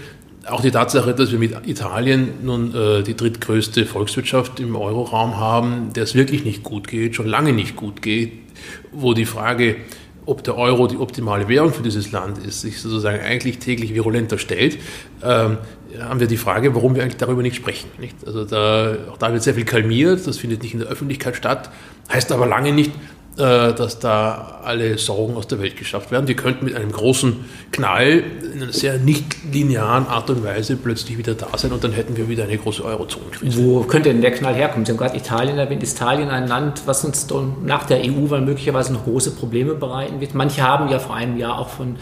Auch 0.48 0.62
die 0.62 0.72
Tatsache, 0.72 1.14
dass 1.14 1.32
wir 1.32 1.38
mit 1.38 1.68
Italien 1.68 2.30
nun 2.44 2.74
äh, 2.74 3.04
die 3.04 3.16
drittgrößte 3.16 3.86
Volkswirtschaft 3.86 4.60
im 4.60 4.76
Euroraum 4.76 5.38
haben, 5.38 5.94
der 5.94 6.04
es 6.04 6.16
wirklich 6.16 6.44
nicht 6.44 6.64
gut 6.64 6.88
geht, 6.88 7.16
schon 7.16 7.28
lange 7.28 7.54
nicht 7.54 7.76
gut 7.76 8.02
geht, 8.02 8.34
wo 8.92 9.14
die 9.14 9.26
Frage, 9.26 9.76
ob 10.26 10.44
der 10.44 10.58
Euro 10.58 10.88
die 10.88 10.98
optimale 10.98 11.48
Währung 11.48 11.74
für 11.74 11.84
dieses 11.84 12.12
Land 12.12 12.38
ist, 12.40 12.62
sich 12.62 12.80
sozusagen 12.80 13.20
eigentlich 13.20 13.60
täglich 13.60 13.94
virulenter 13.94 14.38
stellt, 14.38 14.78
ähm, 15.24 15.58
haben 16.00 16.20
wir 16.20 16.28
die 16.28 16.38
Frage, 16.38 16.74
warum 16.74 16.96
wir 16.96 17.04
eigentlich 17.04 17.18
darüber 17.18 17.42
nicht 17.42 17.56
sprechen. 17.56 17.90
Nicht? 18.00 18.16
Also 18.26 18.46
da, 18.46 18.96
auch 19.12 19.18
da 19.18 19.32
wird 19.34 19.44
sehr 19.44 19.56
viel 19.56 19.66
kalmiert, 19.66 20.26
das 20.26 20.38
findet 20.38 20.64
nicht 20.64 20.74
in 20.74 20.80
der 20.80 20.90
Öffentlichkeit 20.90 21.36
statt, 21.36 21.70
heißt 22.12 22.32
aber 22.32 22.46
lange 22.46 22.72
nicht, 22.72 22.92
dass 23.36 24.00
da 24.00 24.60
alle 24.64 24.98
Sorgen 24.98 25.36
aus 25.38 25.48
der 25.48 25.60
Welt 25.62 25.78
geschafft 25.78 26.12
werden. 26.12 26.26
Die 26.26 26.36
könnten 26.36 26.66
mit 26.66 26.76
einem 26.76 26.92
großen 26.92 27.46
Knall 27.72 28.24
in 28.54 28.62
einer 28.62 28.74
sehr 28.74 28.98
nicht 28.98 29.26
linearen 29.52 30.08
Art 30.08 30.30
und 30.30 30.44
Weise 30.44 30.76
plötzlich 30.76 31.18
wieder 31.18 31.34
da 31.34 31.58
sein 31.58 31.72
und 31.72 31.84
dann 31.84 31.94
hätten 31.94 32.18
wir 32.18 32.28
wieder 32.28 32.44
eine 32.44 32.58
große 32.58 32.84
Eurozonenkrise. 32.84 33.64
Wo 33.64 33.84
könnte 33.84 34.10
denn 34.10 34.22
der 34.22 34.32
Knall 34.32 34.54
herkommen? 34.54 34.86
Sie 34.86 34.92
haben 34.92 34.98
gerade 34.98 35.18
Italien 35.18 35.58
erwähnt. 35.58 35.82
Italien 35.82 36.30
ein 36.30 36.48
Land, 36.48 36.84
was 36.86 37.06
uns 37.06 37.28
nach 37.64 37.86
der 37.86 38.02
EU 38.02 38.30
weil 38.30 38.42
möglicherweise 38.42 38.92
noch 38.92 39.06
große 39.06 39.32
Probleme 39.32 39.76
bereiten 39.76 40.20
wird? 40.20 40.36
Manche 40.36 40.62
haben 40.64 40.90
ja 40.90 41.00
vor 41.00 41.16
einem 41.16 41.38
Jahr 41.38 41.58
auch 41.58 41.70
von 41.70 41.96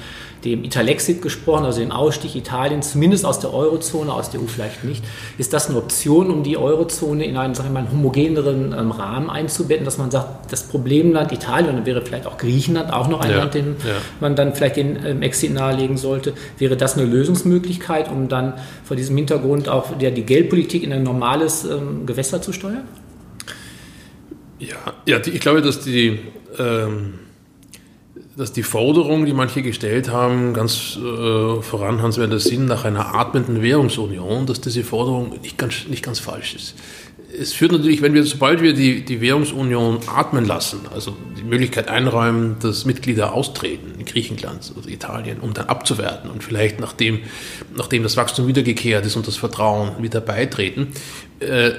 dem 0.46 0.64
Italexit 0.64 1.22
gesprochen, 1.22 1.66
also 1.66 1.80
dem 1.80 1.92
Ausstieg 1.92 2.36
Italiens, 2.36 2.92
zumindest 2.92 3.26
aus 3.26 3.40
der 3.40 3.54
Eurozone, 3.54 4.14
aus 4.14 4.32
der 4.32 4.42
EU 4.42 4.46
vielleicht 4.46 4.84
nicht. 4.84 5.04
Ist 5.38 5.54
das 5.54 5.70
eine 5.70 5.78
Option, 5.78 6.32
um 6.32 6.44
die 6.44 6.58
Eurozone 6.58 7.26
in 7.26 7.38
einen, 7.38 7.56
sagen 7.56 7.74
wir 7.74 7.82
mal, 7.82 7.92
homogeneren 7.92 8.74
ähm, 8.78 8.92
Rahmen 8.92 9.30
einzubetten, 9.30 9.86
dass 9.86 9.98
man 9.98 10.12
sagt, 10.12 10.52
das 10.52 10.64
Problemland 10.64 11.32
Italien, 11.32 11.76
dann 11.76 11.86
wäre 11.86 12.02
vielleicht 12.02 12.26
auch 12.26 12.38
Griechenland 12.38 12.94
auch 12.94 13.08
noch 13.08 13.22
ein 13.22 13.32
ja, 13.32 13.38
Land, 13.38 13.54
dem 13.54 13.76
ja. 13.86 13.96
man 14.20 14.36
dann 14.36 14.54
vielleicht 14.56 14.78
den 14.78 15.06
ähm, 15.06 15.22
Exit 15.22 15.54
nahelegen 15.54 15.98
sollte, 15.98 16.34
wäre 16.58 16.78
das 16.78 16.98
eine 16.98 17.06
Lösungsmöglichkeit, 17.06 18.10
um 18.10 18.30
dann 18.30 18.54
vor 18.84 18.96
diesem 18.96 19.18
Hintergrund 19.18 19.68
auch 19.68 20.00
ja, 20.00 20.10
die 20.12 20.24
Geldpolitik 20.24 20.84
in 20.84 20.94
ein 20.94 21.04
normales 21.04 21.66
ähm, 21.66 22.06
Gewässer 22.06 22.42
zu 22.42 22.54
steuern? 22.54 22.84
Ja, 24.60 24.78
ja 25.06 25.20
die, 25.20 25.32
ich 25.32 25.42
glaube, 25.42 25.62
dass 25.62 25.82
die 25.82 26.20
ähm 26.58 27.20
dass 28.40 28.54
die 28.54 28.64
Forderung, 28.64 29.26
die 29.26 29.34
manche 29.34 29.62
gestellt 29.62 30.10
haben, 30.10 30.54
ganz 30.54 30.98
äh, 30.98 31.62
voran 31.62 32.02
Hans-Werner 32.02 32.40
Sinn 32.40 32.66
nach 32.66 32.86
einer 32.86 33.14
atmenden 33.14 33.62
Währungsunion, 33.62 34.46
dass 34.46 34.62
diese 34.62 34.86
Forderung 34.86 35.38
nicht 35.42 35.58
ganz, 35.58 35.88
nicht 35.90 36.04
ganz 36.06 36.20
falsch 36.20 36.56
ist. 36.56 36.76
Es 37.40 37.54
führt 37.54 37.72
natürlich, 37.72 38.02
wenn 38.02 38.14
wir, 38.14 38.26
sobald 38.26 38.62
wir 38.62 38.74
die, 38.74 39.06
die 39.06 39.22
Währungsunion 39.22 40.00
atmen 40.08 40.44
lassen, 40.44 40.82
also 40.94 41.16
die 41.38 41.44
Möglichkeit 41.44 41.88
einräumen, 41.88 42.58
dass 42.62 42.84
Mitglieder 42.84 43.34
austreten 43.34 43.94
in 43.98 44.06
Griechenland 44.06 44.74
oder 44.78 44.90
Italien, 44.90 45.40
um 45.40 45.54
dann 45.54 45.68
abzuwerten 45.68 46.30
und 46.30 46.44
vielleicht 46.44 46.82
nachdem, 46.82 47.20
nachdem 47.78 48.04
das 48.04 48.18
Wachstum 48.18 48.48
wiedergekehrt 48.48 49.06
ist 49.06 49.16
und 49.16 49.26
das 49.26 49.38
Vertrauen 49.38 50.04
wieder 50.04 50.20
beitreten, 50.20 50.90
äh, 51.40 51.72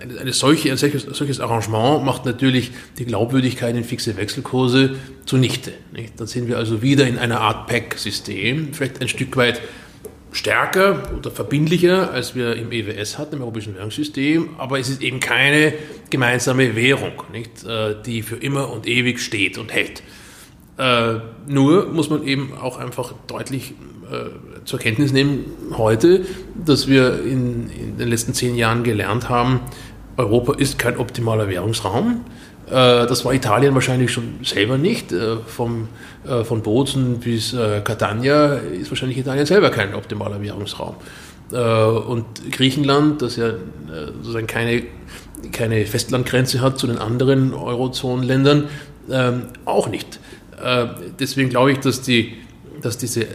eine, 0.00 0.20
eine 0.20 0.32
solche, 0.32 0.70
ein 0.70 0.76
solches, 0.76 1.02
solches, 1.02 1.40
Arrangement 1.40 2.04
macht 2.04 2.24
natürlich 2.24 2.70
die 2.98 3.04
Glaubwürdigkeit 3.04 3.74
in 3.74 3.82
fixe 3.82 4.16
Wechselkurse 4.16 4.94
zunichte. 5.26 5.72
Nicht? 5.92 6.20
Dann 6.20 6.28
sind 6.28 6.46
wir 6.46 6.58
also 6.58 6.82
wieder 6.82 7.06
in 7.08 7.18
einer 7.18 7.40
Art 7.40 7.66
PEC-System, 7.66 8.74
vielleicht 8.74 9.00
ein 9.00 9.08
Stück 9.08 9.36
weit 9.36 9.60
stärker 10.32 11.02
oder 11.16 11.30
verbindlicher, 11.30 12.10
als 12.10 12.34
wir 12.34 12.56
im 12.56 12.72
EWS 12.72 13.18
hatten, 13.18 13.36
im 13.36 13.42
Europäischen 13.42 13.76
Währungssystem, 13.76 14.50
aber 14.58 14.80
es 14.80 14.88
ist 14.88 15.02
eben 15.02 15.20
keine 15.20 15.74
gemeinsame 16.10 16.74
Währung, 16.74 17.12
nicht? 17.32 17.64
Äh, 17.64 17.96
die 18.04 18.22
für 18.22 18.36
immer 18.36 18.70
und 18.72 18.86
ewig 18.86 19.20
steht 19.20 19.58
und 19.58 19.72
hält. 19.72 20.02
Äh, 20.78 21.20
nur 21.46 21.86
muss 21.92 22.08
man 22.08 22.26
eben 22.26 22.54
auch 22.60 22.78
einfach 22.78 23.12
deutlich 23.26 23.74
äh, 24.10 24.64
zur 24.64 24.78
Kenntnis 24.78 25.12
nehmen 25.12 25.44
heute, 25.76 26.24
dass 26.54 26.88
wir 26.88 27.22
in, 27.24 27.68
in, 27.70 27.98
den 27.98 28.08
letzten 28.08 28.32
zehn 28.32 28.56
Jahren 28.56 28.82
gelernt 28.82 29.28
haben, 29.28 29.60
Europa 30.16 30.54
ist 30.54 30.78
kein 30.78 30.96
optimaler 30.96 31.48
Währungsraum. 31.48 32.24
Äh, 32.66 32.72
das 32.72 33.24
war 33.24 33.34
Italien 33.34 33.74
wahrscheinlich 33.74 34.10
schon 34.10 34.40
selber 34.42 34.78
nicht. 34.78 35.14
Vom, 35.46 35.88
äh, 36.26 36.44
von 36.44 36.62
Bozen 36.62 37.20
bis 37.20 37.54
Catania 37.84 38.54
ist 38.54 38.90
wahrscheinlich 38.90 39.18
Italien 39.18 39.46
selber 39.46 39.70
kein 39.70 39.94
optimaler 39.94 40.40
Währungsraum. 40.40 40.96
Und 41.50 42.50
Griechenland, 42.50 43.20
das 43.20 43.36
ja 43.36 43.52
sozusagen 44.22 44.46
keine, 44.46 44.84
keine 45.52 45.84
Festlandgrenze 45.84 46.62
hat 46.62 46.78
zu 46.78 46.86
den 46.86 46.96
anderen 46.96 47.52
Eurozonenländern, 47.52 48.70
ähm, 49.10 49.42
auch 49.66 49.90
nicht. 49.90 50.18
Deswegen 51.20 51.50
glaube 51.50 51.72
ich, 51.72 51.80
dass, 51.80 52.00
die, 52.00 52.38
dass 52.80 52.96
diese 52.96 53.26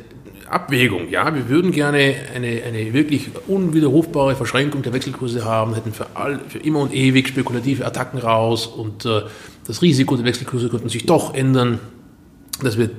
Abwägung, 0.49 1.09
ja, 1.09 1.33
wir 1.35 1.49
würden 1.49 1.71
gerne 1.71 2.15
eine, 2.33 2.63
eine 2.63 2.93
wirklich 2.93 3.29
unwiderrufbare 3.47 4.35
Verschränkung 4.35 4.81
der 4.81 4.93
Wechselkurse 4.93 5.43
haben, 5.43 5.73
hätten 5.73 5.91
für, 5.91 6.07
all, 6.13 6.39
für 6.47 6.59
immer 6.59 6.79
und 6.79 6.93
ewig 6.93 7.27
spekulative 7.27 7.85
Attacken 7.85 8.19
raus 8.19 8.65
und 8.65 9.05
äh, 9.05 9.23
das 9.65 9.81
Risiko 9.81 10.15
der 10.15 10.25
Wechselkurse 10.25 10.69
könnten 10.69 10.89
sich 10.89 11.05
doch 11.05 11.33
ändern, 11.33 11.79
dass 12.63 12.77
wir 12.77 12.89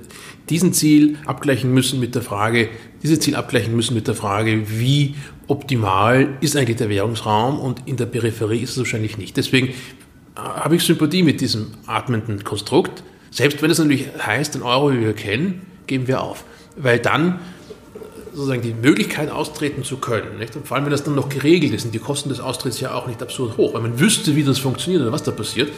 diesen 0.48 0.72
Ziel 0.72 1.18
abgleichen 1.26 1.72
müssen 1.72 2.00
mit 2.00 2.14
der 2.14 2.22
Frage, 2.22 2.68
dieses 3.02 3.20
Ziel 3.20 3.34
abgleichen 3.34 3.74
müssen 3.74 3.94
mit 3.94 4.06
der 4.06 4.14
Frage, 4.14 4.70
wie 4.70 5.14
optimal 5.46 6.36
ist 6.40 6.56
eigentlich 6.56 6.76
der 6.76 6.88
Währungsraum 6.88 7.58
und 7.58 7.82
in 7.86 7.96
der 7.96 8.06
Peripherie 8.06 8.60
ist 8.60 8.70
es 8.70 8.78
wahrscheinlich 8.78 9.18
nicht. 9.18 9.36
Deswegen 9.36 9.68
äh, 9.68 9.72
habe 10.36 10.76
ich 10.76 10.82
Sympathie 10.82 11.22
mit 11.22 11.40
diesem 11.40 11.68
atmenden 11.86 12.44
Konstrukt. 12.44 13.02
Selbst 13.30 13.60
wenn 13.62 13.70
es 13.70 13.78
natürlich 13.78 14.06
heißt, 14.24 14.54
den 14.54 14.62
Euro, 14.62 14.92
wie 14.92 15.00
wir 15.00 15.12
kennen, 15.12 15.62
geben 15.86 16.06
wir 16.06 16.22
auf 16.22 16.44
weil 16.78 16.98
dann 16.98 17.40
sozusagen 18.32 18.62
die 18.62 18.74
Möglichkeit 18.74 19.30
austreten 19.30 19.82
zu 19.82 19.96
können, 19.96 20.38
nicht? 20.38 20.54
und 20.54 20.66
vor 20.66 20.76
allem 20.76 20.86
wenn 20.86 20.92
das 20.92 21.02
dann 21.02 21.14
noch 21.14 21.28
geregelt 21.28 21.72
ist, 21.72 21.82
sind 21.82 21.94
die 21.94 21.98
Kosten 21.98 22.28
des 22.28 22.40
Austritts 22.40 22.80
ja 22.80 22.94
auch 22.94 23.06
nicht 23.06 23.20
absurd 23.20 23.56
hoch, 23.56 23.74
weil 23.74 23.80
man 23.80 23.98
wüsste, 23.98 24.36
wie 24.36 24.44
das 24.44 24.58
funktioniert 24.58 25.02
oder 25.02 25.12
was 25.12 25.24
da 25.24 25.32
passiert, 25.32 25.70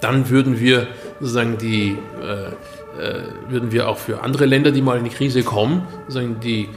dann 0.00 0.28
würden 0.28 0.60
wir 0.60 0.86
sozusagen 1.20 1.58
die, 1.58 1.96
äh, 2.22 2.52
äh, 2.98 3.50
würden 3.50 3.72
wir 3.72 3.88
auch 3.88 3.98
für 3.98 4.22
andere 4.22 4.46
Länder, 4.46 4.70
die 4.70 4.82
mal 4.82 4.98
in 4.98 5.04
die 5.04 5.10
Krise 5.10 5.42
kommen, 5.42 5.86
sozusagen 6.08 6.40
die, 6.40 6.68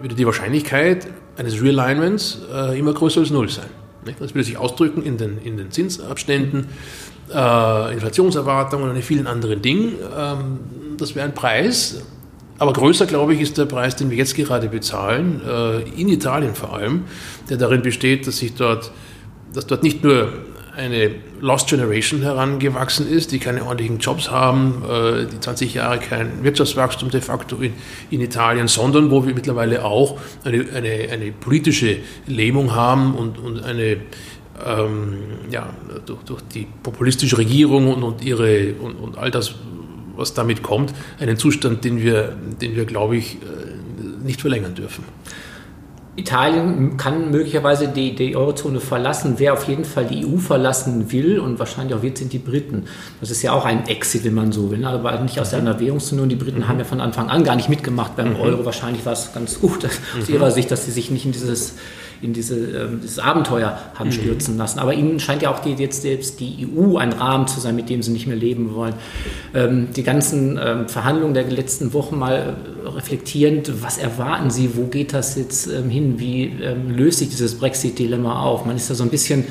würde 0.00 0.14
die 0.14 0.26
Wahrscheinlichkeit 0.26 1.08
eines 1.36 1.62
Realignments 1.62 2.40
äh, 2.52 2.78
immer 2.78 2.92
größer 2.92 3.20
als 3.20 3.30
null 3.30 3.48
sein. 3.48 3.70
Nicht? 4.04 4.20
Das 4.20 4.34
würde 4.34 4.44
sich 4.44 4.56
ausdrücken 4.56 5.02
in 5.02 5.16
den, 5.16 5.38
in 5.42 5.56
den 5.56 5.70
Zinsabständen, 5.70 6.68
äh, 7.32 7.92
Inflationserwartungen 7.92 8.90
und 8.90 8.96
in 8.96 9.02
vielen 9.02 9.26
anderen 9.26 9.62
Dingen. 9.62 9.94
Ähm, 10.16 10.58
das 10.98 11.14
wäre 11.14 11.26
ein 11.26 11.34
Preis, 11.34 12.02
aber 12.58 12.72
größer, 12.72 13.06
glaube 13.06 13.34
ich, 13.34 13.40
ist 13.40 13.58
der 13.58 13.64
Preis, 13.64 13.96
den 13.96 14.10
wir 14.10 14.16
jetzt 14.16 14.36
gerade 14.36 14.68
bezahlen, 14.68 15.40
äh, 15.46 15.82
in 16.00 16.08
Italien 16.08 16.54
vor 16.54 16.74
allem, 16.74 17.04
der 17.48 17.56
darin 17.56 17.82
besteht, 17.82 18.26
dass 18.26 18.38
sich 18.38 18.54
dort, 18.54 18.92
dass 19.52 19.66
dort 19.66 19.82
nicht 19.82 20.04
nur 20.04 20.32
eine 20.74 21.10
Lost 21.40 21.68
Generation 21.68 22.22
herangewachsen 22.22 23.08
ist, 23.08 23.32
die 23.32 23.38
keine 23.38 23.64
ordentlichen 23.64 23.98
Jobs 23.98 24.30
haben, 24.30 24.82
äh, 24.88 25.26
die 25.26 25.38
20 25.38 25.74
Jahre 25.74 25.98
kein 25.98 26.42
Wirtschaftswachstum 26.42 27.10
de 27.10 27.20
facto 27.20 27.56
in, 27.56 27.74
in 28.10 28.20
Italien, 28.20 28.68
sondern 28.68 29.10
wo 29.10 29.26
wir 29.26 29.34
mittlerweile 29.34 29.84
auch 29.84 30.18
eine, 30.44 30.64
eine, 30.74 31.08
eine 31.10 31.32
politische 31.32 31.98
Lähmung 32.26 32.74
haben 32.74 33.14
und, 33.14 33.38
und 33.38 33.62
eine 33.62 33.98
ähm, 34.64 35.18
ja, 35.50 35.74
durch, 36.06 36.22
durch, 36.24 36.42
die 36.54 36.66
populistische 36.82 37.36
Regierung 37.38 37.92
und, 37.92 38.02
und 38.02 38.24
ihre 38.24 38.74
und, 38.74 38.94
und 38.94 39.18
all 39.18 39.30
das, 39.30 39.54
was 40.16 40.34
damit 40.34 40.62
kommt, 40.62 40.94
einen 41.18 41.36
Zustand, 41.36 41.84
den 41.84 42.02
wir, 42.02 42.36
den 42.60 42.76
wir 42.76 42.84
glaube 42.86 43.16
ich, 43.16 43.34
äh, 43.34 44.24
nicht 44.24 44.40
verlängern 44.40 44.74
dürfen. 44.74 45.04
Italien 46.14 46.98
kann 46.98 47.30
möglicherweise 47.30 47.88
die, 47.88 48.14
die, 48.14 48.36
Eurozone 48.36 48.80
verlassen. 48.80 49.34
Wer 49.38 49.54
auf 49.54 49.66
jeden 49.66 49.86
Fall 49.86 50.04
die 50.04 50.26
EU 50.26 50.36
verlassen 50.36 51.10
will 51.10 51.38
und 51.38 51.58
wahrscheinlich 51.58 51.96
auch 51.96 52.02
wird, 52.02 52.18
sind 52.18 52.34
die 52.34 52.38
Briten. 52.38 52.84
Das 53.20 53.30
ist 53.30 53.40
ja 53.40 53.52
auch 53.52 53.64
ein 53.64 53.86
Exit, 53.86 54.24
wenn 54.24 54.34
man 54.34 54.52
so 54.52 54.70
will, 54.70 54.78
ne? 54.78 54.88
aber 54.88 55.18
nicht 55.20 55.40
aus 55.40 55.54
einer 55.54 55.80
Währungsunion. 55.80 56.28
Die 56.28 56.36
Briten 56.36 56.60
mhm. 56.60 56.68
haben 56.68 56.78
ja 56.78 56.84
von 56.84 57.00
Anfang 57.00 57.30
an 57.30 57.44
gar 57.44 57.56
nicht 57.56 57.70
mitgemacht 57.70 58.14
beim 58.14 58.34
mhm. 58.34 58.40
Euro. 58.40 58.64
Wahrscheinlich 58.66 59.06
war 59.06 59.14
es 59.14 59.32
ganz 59.32 59.58
gut 59.58 59.84
aus 59.86 60.28
mhm. 60.28 60.34
ihrer 60.34 60.50
Sicht, 60.50 60.70
dass 60.70 60.84
sie 60.84 60.90
sich 60.90 61.10
nicht 61.10 61.24
in 61.24 61.32
dieses 61.32 61.76
in 62.22 62.32
diese, 62.32 62.56
ähm, 62.56 63.00
dieses 63.02 63.18
Abenteuer 63.18 63.78
haben 63.94 64.08
mhm. 64.08 64.12
stürzen 64.12 64.56
lassen. 64.56 64.78
Aber 64.78 64.94
ihnen 64.94 65.20
scheint 65.20 65.42
ja 65.42 65.50
auch 65.50 65.58
die, 65.58 65.72
jetzt 65.72 66.02
selbst 66.02 66.40
die 66.40 66.66
EU 66.66 66.96
ein 66.96 67.12
Rahmen 67.12 67.46
zu 67.46 67.60
sein, 67.60 67.76
mit 67.76 67.90
dem 67.90 68.02
sie 68.02 68.12
nicht 68.12 68.26
mehr 68.26 68.36
leben 68.36 68.74
wollen. 68.74 68.94
Ähm, 69.54 69.88
die 69.94 70.02
ganzen 70.02 70.58
ähm, 70.62 70.88
Verhandlungen 70.88 71.34
der 71.34 71.44
letzten 71.50 71.92
Wochen 71.92 72.18
mal 72.18 72.56
reflektierend, 72.84 73.82
was 73.82 73.98
erwarten 73.98 74.50
Sie, 74.50 74.76
wo 74.76 74.84
geht 74.84 75.12
das 75.12 75.36
jetzt 75.36 75.70
hin, 75.70 76.18
wie 76.18 76.52
löst 76.88 77.18
sich 77.20 77.28
dieses 77.28 77.58
Brexit-Dilemma 77.58 78.42
auf? 78.42 78.64
Man 78.64 78.76
ist 78.76 78.90
da 78.90 78.94
so 78.94 79.04
ein 79.04 79.10
bisschen 79.10 79.44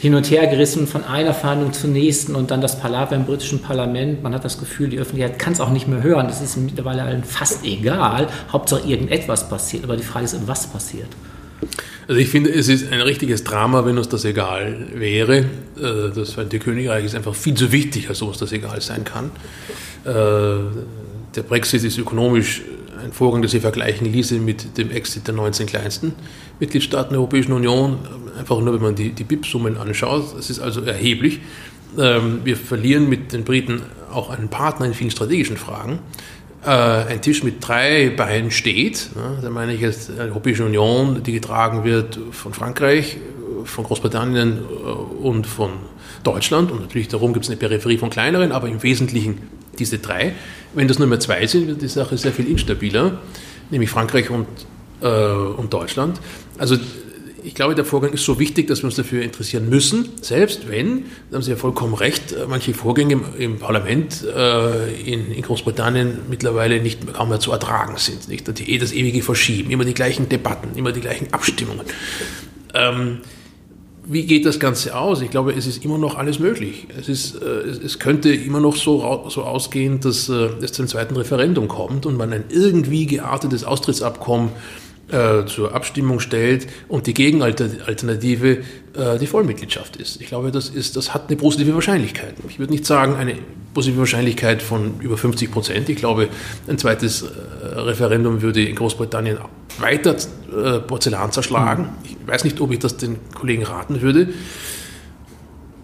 hin 0.00 0.14
und 0.14 0.30
her 0.30 0.46
gerissen 0.46 0.86
von 0.86 1.04
einer 1.04 1.32
Verhandlung 1.32 1.72
zur 1.72 1.90
nächsten 1.90 2.34
und 2.34 2.50
dann 2.50 2.60
das 2.60 2.78
Palaver 2.78 3.16
im 3.16 3.24
britischen 3.24 3.60
Parlament. 3.60 4.22
Man 4.22 4.34
hat 4.34 4.44
das 4.44 4.58
Gefühl, 4.58 4.88
die 4.88 4.98
Öffentlichkeit 4.98 5.38
kann 5.38 5.54
es 5.54 5.60
auch 5.60 5.70
nicht 5.70 5.88
mehr 5.88 6.02
hören. 6.02 6.28
Das 6.28 6.42
ist 6.42 6.56
mittlerweile 6.56 7.02
allen 7.02 7.24
fast 7.24 7.64
egal. 7.64 8.28
Hauptsache 8.52 8.86
irgendetwas 8.86 9.48
passiert. 9.48 9.84
Aber 9.84 9.96
die 9.96 10.02
Frage 10.02 10.26
ist, 10.26 10.36
was 10.46 10.66
passiert? 10.66 11.08
Also 12.08 12.20
ich 12.20 12.28
finde, 12.28 12.50
es 12.50 12.68
ist 12.68 12.92
ein 12.92 13.00
richtiges 13.00 13.44
Drama, 13.44 13.84
wenn 13.84 13.98
uns 13.98 14.08
das 14.08 14.24
egal 14.24 14.88
wäre. 14.94 15.38
Äh, 15.38 16.12
das 16.14 16.32
Vereinigte 16.32 16.58
Königreich 16.58 17.04
ist 17.04 17.14
einfach 17.14 17.34
viel 17.34 17.54
zu 17.54 17.72
wichtig, 17.72 18.08
als 18.08 18.22
uns 18.22 18.38
das 18.38 18.52
egal 18.52 18.80
sein 18.80 19.04
kann. 19.04 19.30
Äh, 20.04 20.10
der 21.34 21.42
Brexit 21.42 21.84
ist 21.84 21.98
ökonomisch 21.98 22.62
ein 23.02 23.12
Vorgang, 23.12 23.42
der 23.42 23.50
sich 23.50 23.60
vergleichen 23.60 24.10
ließe 24.10 24.36
mit 24.36 24.78
dem 24.78 24.90
Exit 24.90 25.26
der 25.26 25.34
19 25.34 25.66
kleinsten 25.66 26.14
Mitgliedstaaten 26.60 27.10
der 27.10 27.20
Europäischen 27.20 27.52
Union. 27.52 27.98
Einfach 28.38 28.58
nur, 28.60 28.74
wenn 28.74 28.82
man 28.82 28.94
die, 28.94 29.10
die 29.10 29.24
BIP-Summen 29.24 29.76
anschaut. 29.76 30.38
Es 30.38 30.50
ist 30.50 30.60
also 30.60 30.82
erheblich. 30.82 31.40
Ähm, 31.98 32.40
wir 32.44 32.56
verlieren 32.56 33.08
mit 33.08 33.32
den 33.32 33.44
Briten 33.44 33.82
auch 34.12 34.30
einen 34.30 34.48
Partner 34.48 34.86
in 34.86 34.94
vielen 34.94 35.10
strategischen 35.10 35.56
Fragen 35.56 35.98
äh, 36.66 36.68
ein 36.68 37.22
Tisch 37.22 37.42
mit 37.42 37.66
drei 37.66 38.10
Beinen 38.10 38.50
steht, 38.50 39.10
ne, 39.14 39.38
da 39.40 39.50
meine 39.50 39.72
ich 39.72 39.80
jetzt 39.80 40.08
die 40.08 40.20
Europäische 40.20 40.64
Union, 40.64 41.22
die 41.22 41.32
getragen 41.32 41.84
wird 41.84 42.18
von 42.32 42.52
Frankreich, 42.52 43.16
von 43.64 43.84
Großbritannien 43.84 44.58
und 45.22 45.46
von 45.46 45.70
Deutschland. 46.22 46.70
Und 46.70 46.80
natürlich 46.80 47.08
darum 47.08 47.32
gibt 47.32 47.44
es 47.44 47.50
eine 47.50 47.56
Peripherie 47.56 47.98
von 47.98 48.10
kleineren, 48.10 48.52
aber 48.52 48.68
im 48.68 48.82
Wesentlichen 48.82 49.38
diese 49.78 49.98
drei. 49.98 50.34
Wenn 50.74 50.88
das 50.88 50.98
nur 50.98 51.08
mehr 51.08 51.20
zwei 51.20 51.46
sind, 51.46 51.68
wird 51.68 51.82
die 51.82 51.88
Sache 51.88 52.16
sehr 52.18 52.32
viel 52.32 52.48
instabiler, 52.48 53.18
nämlich 53.70 53.90
Frankreich 53.90 54.30
und, 54.30 54.46
äh, 55.00 55.06
und 55.08 55.72
Deutschland. 55.72 56.20
Also 56.58 56.76
ich 57.46 57.54
glaube, 57.54 57.76
der 57.76 57.84
Vorgang 57.84 58.12
ist 58.12 58.24
so 58.24 58.40
wichtig, 58.40 58.66
dass 58.66 58.82
wir 58.82 58.86
uns 58.86 58.96
dafür 58.96 59.22
interessieren 59.22 59.68
müssen, 59.68 60.08
selbst 60.20 60.68
wenn, 60.68 61.04
da 61.30 61.36
haben 61.36 61.42
Sie 61.42 61.52
ja 61.52 61.56
vollkommen 61.56 61.94
recht, 61.94 62.34
manche 62.48 62.74
Vorgänge 62.74 63.12
im, 63.12 63.24
im 63.38 63.58
Parlament 63.58 64.24
äh, 64.24 64.92
in, 65.00 65.30
in, 65.30 65.42
Großbritannien 65.42 66.18
mittlerweile 66.28 66.80
nicht 66.82 67.12
kaum 67.14 67.28
mehr 67.28 67.38
zu 67.38 67.52
ertragen 67.52 67.98
sind. 67.98 68.28
Nicht? 68.28 68.48
Eh 68.68 68.78
das 68.78 68.92
ewige 68.92 69.22
Verschieben, 69.22 69.70
immer 69.70 69.84
die 69.84 69.94
gleichen 69.94 70.28
Debatten, 70.28 70.76
immer 70.76 70.90
die 70.90 71.00
gleichen 71.00 71.32
Abstimmungen. 71.32 71.86
Ähm, 72.74 73.18
wie 74.04 74.26
geht 74.26 74.44
das 74.44 74.58
Ganze 74.58 74.96
aus? 74.96 75.20
Ich 75.20 75.30
glaube, 75.30 75.52
es 75.52 75.68
ist 75.68 75.84
immer 75.84 75.98
noch 75.98 76.16
alles 76.16 76.40
möglich. 76.40 76.88
Es, 76.98 77.08
ist, 77.08 77.40
äh, 77.40 77.46
es 77.46 78.00
könnte 78.00 78.32
immer 78.32 78.58
noch 78.58 78.74
so, 78.74 79.24
so 79.28 79.44
ausgehen, 79.44 80.00
dass 80.00 80.28
äh, 80.28 80.48
es 80.62 80.72
zum 80.72 80.88
zweiten 80.88 81.14
Referendum 81.16 81.68
kommt 81.68 82.06
und 82.06 82.16
man 82.16 82.32
ein 82.32 82.44
irgendwie 82.48 83.06
geartetes 83.06 83.62
Austrittsabkommen 83.62 84.48
äh, 84.48 84.85
zur 85.46 85.74
Abstimmung 85.74 86.20
stellt 86.20 86.66
und 86.88 87.06
die 87.06 87.14
Gegenalternative 87.14 88.58
äh, 88.96 89.18
die 89.18 89.26
Vollmitgliedschaft 89.26 89.96
ist. 89.96 90.20
Ich 90.20 90.26
glaube, 90.26 90.50
das, 90.50 90.68
ist, 90.68 90.96
das 90.96 91.14
hat 91.14 91.28
eine 91.28 91.36
positive 91.36 91.74
Wahrscheinlichkeit. 91.74 92.34
Ich 92.48 92.58
würde 92.58 92.72
nicht 92.72 92.86
sagen 92.86 93.14
eine 93.14 93.36
positive 93.74 94.00
Wahrscheinlichkeit 94.00 94.62
von 94.62 95.00
über 95.00 95.16
50 95.16 95.50
Prozent. 95.50 95.88
Ich 95.88 95.96
glaube, 95.96 96.28
ein 96.66 96.78
zweites 96.78 97.22
äh, 97.22 97.26
Referendum 97.78 98.42
würde 98.42 98.64
in 98.64 98.74
Großbritannien 98.74 99.38
weiter 99.78 100.16
äh, 100.16 100.80
Porzellan 100.80 101.30
zerschlagen. 101.30 101.90
Ich 102.04 102.16
weiß 102.26 102.44
nicht, 102.44 102.60
ob 102.60 102.72
ich 102.72 102.78
das 102.78 102.96
den 102.96 103.18
Kollegen 103.34 103.64
raten 103.64 104.00
würde. 104.00 104.30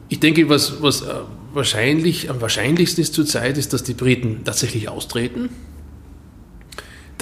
Ich 0.08 0.20
denke, 0.20 0.48
was, 0.48 0.82
was 0.82 1.02
äh, 1.02 1.14
wahrscheinlich, 1.52 2.30
am 2.30 2.40
wahrscheinlichsten 2.40 3.02
ist 3.02 3.14
zurzeit, 3.14 3.58
ist, 3.58 3.72
dass 3.72 3.82
die 3.82 3.94
Briten 3.94 4.40
tatsächlich 4.44 4.88
austreten. 4.88 5.50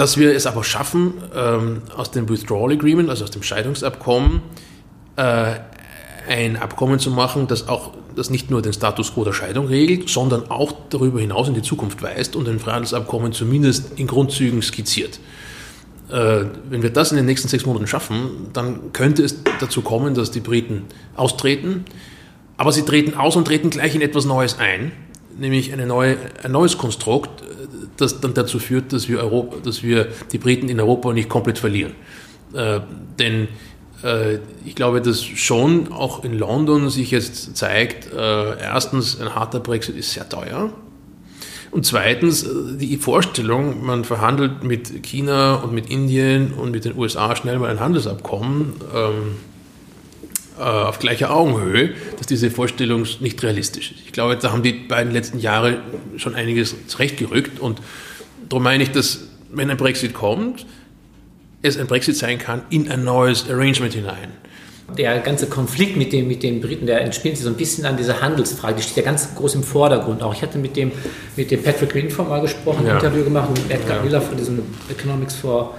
Dass 0.00 0.16
wir 0.16 0.34
es 0.34 0.46
aber 0.46 0.64
schaffen, 0.64 1.12
ähm, 1.36 1.82
aus 1.94 2.10
dem 2.10 2.26
Withdrawal 2.26 2.72
Agreement, 2.72 3.10
also 3.10 3.24
aus 3.24 3.32
dem 3.32 3.42
Scheidungsabkommen, 3.42 4.40
äh, 5.16 5.56
ein 6.26 6.56
Abkommen 6.56 6.98
zu 6.98 7.10
machen, 7.10 7.46
das 7.48 7.68
auch 7.68 7.92
das 8.16 8.30
nicht 8.30 8.50
nur 8.50 8.62
den 8.62 8.72
Status 8.72 9.12
quo 9.12 9.24
der 9.24 9.34
Scheidung 9.34 9.66
regelt, 9.66 10.08
sondern 10.08 10.50
auch 10.50 10.72
darüber 10.88 11.20
hinaus 11.20 11.48
in 11.48 11.54
die 11.54 11.60
Zukunft 11.60 12.00
weist 12.00 12.34
und 12.34 12.48
ein 12.48 12.60
Freihandelsabkommen 12.60 13.34
zumindest 13.34 13.98
in 13.98 14.06
Grundzügen 14.06 14.62
skizziert. 14.62 15.20
Äh, 16.08 16.44
wenn 16.70 16.82
wir 16.82 16.88
das 16.88 17.10
in 17.10 17.18
den 17.18 17.26
nächsten 17.26 17.48
sechs 17.48 17.66
Monaten 17.66 17.86
schaffen, 17.86 18.48
dann 18.54 18.94
könnte 18.94 19.22
es 19.22 19.36
dazu 19.60 19.82
kommen, 19.82 20.14
dass 20.14 20.30
die 20.30 20.40
Briten 20.40 20.84
austreten, 21.14 21.84
aber 22.56 22.72
sie 22.72 22.86
treten 22.86 23.18
aus 23.18 23.36
und 23.36 23.44
treten 23.44 23.68
gleich 23.68 23.94
in 23.94 24.00
etwas 24.00 24.24
Neues 24.24 24.58
ein, 24.58 24.92
nämlich 25.38 25.76
neue, 25.76 26.16
ein 26.42 26.52
neues 26.52 26.78
Konstrukt, 26.78 27.42
das 28.00 28.20
dann 28.20 28.34
dazu 28.34 28.58
führt, 28.58 28.92
dass 28.92 29.08
wir, 29.08 29.18
Europa, 29.20 29.56
dass 29.62 29.82
wir 29.82 30.08
die 30.32 30.38
Briten 30.38 30.68
in 30.68 30.80
Europa 30.80 31.12
nicht 31.12 31.28
komplett 31.28 31.58
verlieren. 31.58 31.92
Äh, 32.54 32.80
denn 33.18 33.48
äh, 34.02 34.38
ich 34.64 34.74
glaube, 34.74 35.00
dass 35.00 35.22
schon 35.22 35.92
auch 35.92 36.24
in 36.24 36.38
London 36.38 36.90
sich 36.90 37.10
jetzt 37.10 37.56
zeigt, 37.56 38.12
äh, 38.12 38.58
erstens, 38.58 39.20
ein 39.20 39.34
harter 39.34 39.60
Brexit 39.60 39.96
ist 39.96 40.12
sehr 40.12 40.28
teuer. 40.28 40.72
Und 41.70 41.86
zweitens, 41.86 42.42
äh, 42.42 42.48
die 42.76 42.96
Vorstellung, 42.96 43.84
man 43.84 44.04
verhandelt 44.04 44.64
mit 44.64 45.02
China 45.02 45.56
und 45.56 45.72
mit 45.72 45.90
Indien 45.90 46.52
und 46.52 46.70
mit 46.70 46.84
den 46.84 46.96
USA 46.96 47.36
schnell 47.36 47.58
mal 47.58 47.70
ein 47.70 47.80
Handelsabkommen 47.80 48.74
ähm, 48.94 49.12
äh, 49.12 49.59
auf 50.60 50.98
gleicher 50.98 51.34
Augenhöhe, 51.34 51.94
dass 52.18 52.26
diese 52.26 52.50
Vorstellung 52.50 53.06
nicht 53.20 53.42
realistisch 53.42 53.92
ist. 53.92 54.00
Ich 54.04 54.12
glaube, 54.12 54.36
da 54.36 54.52
haben 54.52 54.62
die 54.62 54.72
beiden 54.72 55.12
letzten 55.12 55.38
Jahre 55.38 55.78
schon 56.16 56.34
einiges 56.34 56.74
zurechtgerückt 56.86 57.60
und 57.60 57.80
darum 58.48 58.62
meine 58.62 58.82
ich, 58.82 58.92
dass 58.92 59.28
wenn 59.50 59.70
ein 59.70 59.76
Brexit 59.76 60.14
kommt, 60.14 60.66
es 61.62 61.76
ein 61.76 61.86
Brexit 61.86 62.16
sein 62.16 62.38
kann 62.38 62.62
in 62.70 62.90
ein 62.90 63.04
neues 63.04 63.48
Arrangement 63.48 63.94
hinein. 63.94 64.32
Der 64.98 65.20
ganze 65.20 65.46
Konflikt 65.46 65.96
mit, 65.96 66.12
dem, 66.12 66.26
mit 66.26 66.42
den 66.42 66.60
Briten, 66.60 66.86
der 66.86 67.02
entspinnt 67.02 67.36
sich 67.36 67.44
so 67.44 67.50
ein 67.50 67.56
bisschen 67.56 67.86
an 67.86 67.96
dieser 67.96 68.20
Handelsfrage, 68.20 68.76
die 68.76 68.82
steht 68.82 68.96
ja 68.96 69.02
ganz 69.04 69.34
groß 69.36 69.54
im 69.54 69.62
Vordergrund. 69.62 70.20
Auch 70.22 70.34
ich 70.34 70.42
hatte 70.42 70.58
mit 70.58 70.76
dem, 70.76 70.90
mit 71.36 71.50
dem 71.50 71.62
Patrick 71.62 71.90
Greenform 71.90 72.28
mal 72.28 72.40
gesprochen, 72.40 72.84
ja. 72.84 72.92
ein 72.92 72.96
Interview 72.96 73.22
gemacht 73.22 73.50
mit 73.50 73.70
Edgar 73.70 73.98
ja. 73.98 74.02
Miller 74.02 74.20
von 74.20 74.36
diesem 74.36 74.62
Economics 74.90 75.36
for, 75.36 75.74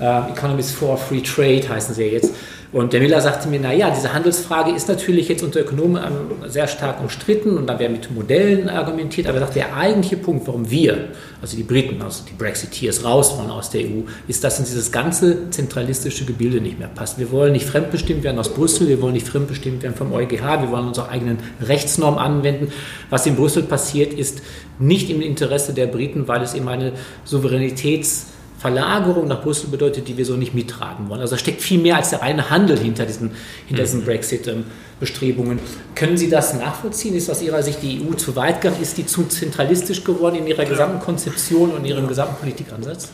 uh, 0.00 0.32
Economics 0.32 0.72
for 0.72 0.96
Free 0.96 1.20
Trade 1.20 1.68
heißen 1.68 1.94
sie 1.94 2.04
ja 2.04 2.12
jetzt. 2.12 2.34
Und 2.72 2.94
der 2.94 3.00
Miller 3.00 3.20
sagte 3.20 3.48
mir, 3.48 3.60
naja, 3.60 3.90
diese 3.90 4.14
Handelsfrage 4.14 4.70
ist 4.70 4.88
natürlich 4.88 5.28
jetzt 5.28 5.42
unter 5.42 5.60
Ökonomen 5.60 6.02
ähm, 6.02 6.48
sehr 6.48 6.66
stark 6.66 7.02
umstritten 7.02 7.58
und 7.58 7.66
da 7.66 7.78
wird 7.78 7.92
mit 7.92 8.10
Modellen 8.10 8.70
argumentiert, 8.70 9.26
aber 9.26 9.36
er 9.36 9.40
sagt, 9.42 9.56
der 9.56 9.76
eigentliche 9.76 10.16
Punkt, 10.16 10.46
warum 10.46 10.70
wir, 10.70 11.10
also 11.42 11.54
die 11.54 11.64
Briten, 11.64 12.00
also 12.00 12.24
die 12.24 12.32
Brexiteers 12.32 13.04
raus 13.04 13.36
wollen 13.36 13.50
aus 13.50 13.68
der 13.68 13.82
EU, 13.82 14.04
ist, 14.26 14.42
dass 14.42 14.58
in 14.58 14.64
dieses 14.64 14.90
ganze 14.90 15.50
zentralistische 15.50 16.24
Gebilde 16.24 16.62
nicht 16.62 16.78
mehr 16.78 16.88
passt. 16.88 17.18
Wir 17.18 17.30
wollen 17.30 17.52
nicht 17.52 17.66
fremdbestimmt 17.66 18.24
werden 18.24 18.38
aus 18.38 18.54
Brüssel, 18.54 18.88
wir 18.88 19.02
wollen 19.02 19.12
nicht 19.12 19.28
fremdbestimmt 19.28 19.82
werden 19.82 19.94
vom 19.94 20.10
EuGH, 20.14 20.62
wir 20.62 20.70
wollen 20.70 20.88
unsere 20.88 21.10
eigenen 21.10 21.40
Rechtsnormen 21.60 22.18
anwenden. 22.18 22.72
Was 23.10 23.26
in 23.26 23.36
Brüssel 23.36 23.64
passiert, 23.64 24.14
ist 24.14 24.40
nicht 24.78 25.10
im 25.10 25.20
Interesse 25.20 25.74
der 25.74 25.88
Briten, 25.88 26.26
weil 26.26 26.40
es 26.40 26.54
eben 26.54 26.68
eine 26.68 26.92
Souveränitäts- 27.28 28.28
Verlagerung 28.62 29.26
nach 29.26 29.42
Brüssel 29.42 29.70
bedeutet, 29.70 30.06
die 30.06 30.16
wir 30.16 30.24
so 30.24 30.36
nicht 30.36 30.54
mittragen 30.54 31.08
wollen. 31.08 31.20
Also 31.20 31.34
da 31.34 31.38
steckt 31.38 31.60
viel 31.60 31.80
mehr 31.80 31.96
als 31.96 32.10
der 32.10 32.22
reine 32.22 32.48
Handel 32.48 32.78
hinter 32.78 33.04
diesen, 33.04 33.32
hinter 33.66 33.82
diesen 33.82 34.02
mhm. 34.02 34.04
Brexit-Bestrebungen. 34.04 35.58
Können 35.96 36.16
Sie 36.16 36.30
das 36.30 36.54
nachvollziehen? 36.54 37.16
Ist 37.16 37.28
aus 37.28 37.42
Ihrer 37.42 37.64
Sicht 37.64 37.82
die 37.82 38.00
EU 38.00 38.14
zu 38.14 38.36
weit 38.36 38.60
gegangen? 38.60 38.80
Ist 38.80 38.96
die 38.98 39.04
zu 39.04 39.24
zentralistisch 39.24 40.04
geworden 40.04 40.36
in 40.36 40.46
ihrer 40.46 40.64
gesamten 40.64 41.00
Konzeption 41.00 41.72
und 41.72 41.84
ihrem 41.84 42.06
gesamten 42.06 42.36
Politikansatz? 42.36 43.10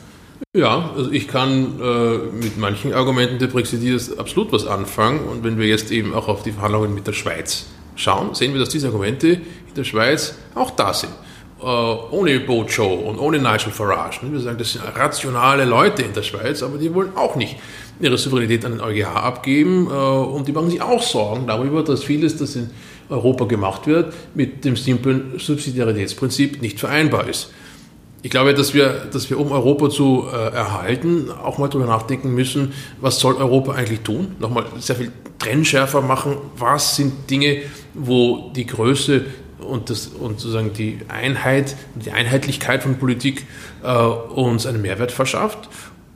Ja, 0.54 0.90
also 0.94 1.10
ich 1.10 1.28
kann 1.28 1.80
äh, 1.80 2.18
mit 2.36 2.58
manchen 2.58 2.92
Argumenten 2.92 3.38
der 3.38 3.46
Brexiteers 3.46 4.18
absolut 4.18 4.52
was 4.52 4.66
anfangen. 4.66 5.20
Und 5.20 5.44
wenn 5.44 5.56
wir 5.56 5.66
jetzt 5.66 5.90
eben 5.90 6.12
auch 6.12 6.28
auf 6.28 6.42
die 6.42 6.52
Verhandlungen 6.52 6.94
mit 6.94 7.06
der 7.06 7.14
Schweiz 7.14 7.64
schauen, 7.96 8.34
sehen 8.34 8.52
wir, 8.52 8.60
dass 8.60 8.68
diese 8.68 8.88
Argumente 8.88 9.28
in 9.28 9.74
der 9.74 9.84
Schweiz 9.84 10.34
auch 10.54 10.72
da 10.72 10.92
sind. 10.92 11.12
Äh, 11.60 11.64
ohne 11.64 12.38
Bojo 12.38 12.86
und 12.86 13.18
ohne 13.18 13.38
Nigel 13.38 13.72
Farage. 13.72 14.20
Wir 14.22 14.38
sagen, 14.38 14.58
das 14.58 14.74
sind 14.74 14.84
rationale 14.94 15.64
Leute 15.64 16.02
in 16.02 16.12
der 16.12 16.22
Schweiz, 16.22 16.62
aber 16.62 16.78
die 16.78 16.94
wollen 16.94 17.16
auch 17.16 17.34
nicht 17.34 17.56
ihre 17.98 18.16
Souveränität 18.16 18.64
an 18.64 18.72
den 18.72 18.80
EuGH 18.80 19.08
abgeben 19.08 19.88
äh, 19.90 19.92
und 19.92 20.46
die 20.46 20.52
machen 20.52 20.70
sich 20.70 20.80
auch 20.80 21.02
Sorgen 21.02 21.48
darüber, 21.48 21.82
dass 21.82 22.04
vieles, 22.04 22.36
das 22.36 22.54
in 22.54 22.70
Europa 23.08 23.46
gemacht 23.46 23.88
wird, 23.88 24.14
mit 24.34 24.64
dem 24.64 24.76
simplen 24.76 25.40
Subsidiaritätsprinzip 25.40 26.62
nicht 26.62 26.78
vereinbar 26.78 27.28
ist. 27.28 27.50
Ich 28.22 28.30
glaube, 28.30 28.54
dass 28.54 28.72
wir, 28.72 29.06
dass 29.12 29.28
wir 29.28 29.40
um 29.40 29.50
Europa 29.50 29.90
zu 29.90 30.26
äh, 30.32 30.54
erhalten, 30.54 31.28
auch 31.42 31.58
mal 31.58 31.66
darüber 31.66 31.86
nachdenken 31.86 32.34
müssen, 32.36 32.72
was 33.00 33.18
soll 33.18 33.34
Europa 33.34 33.72
eigentlich 33.72 34.00
tun? 34.02 34.36
Nochmal 34.38 34.66
sehr 34.78 34.94
viel 34.94 35.10
trennschärfer 35.40 36.02
machen. 36.02 36.36
Was 36.56 36.94
sind 36.94 37.28
Dinge, 37.28 37.62
wo 37.94 38.52
die 38.54 38.66
Größe 38.66 39.24
und, 39.58 39.90
das, 39.90 40.08
und 40.08 40.40
sozusagen 40.40 40.72
die 40.72 41.00
Einheit, 41.08 41.76
die 41.94 42.10
Einheitlichkeit 42.10 42.82
von 42.82 42.96
Politik 42.96 43.46
äh, 43.82 43.92
uns 43.92 44.66
einen 44.66 44.82
Mehrwert 44.82 45.12
verschafft. 45.12 45.68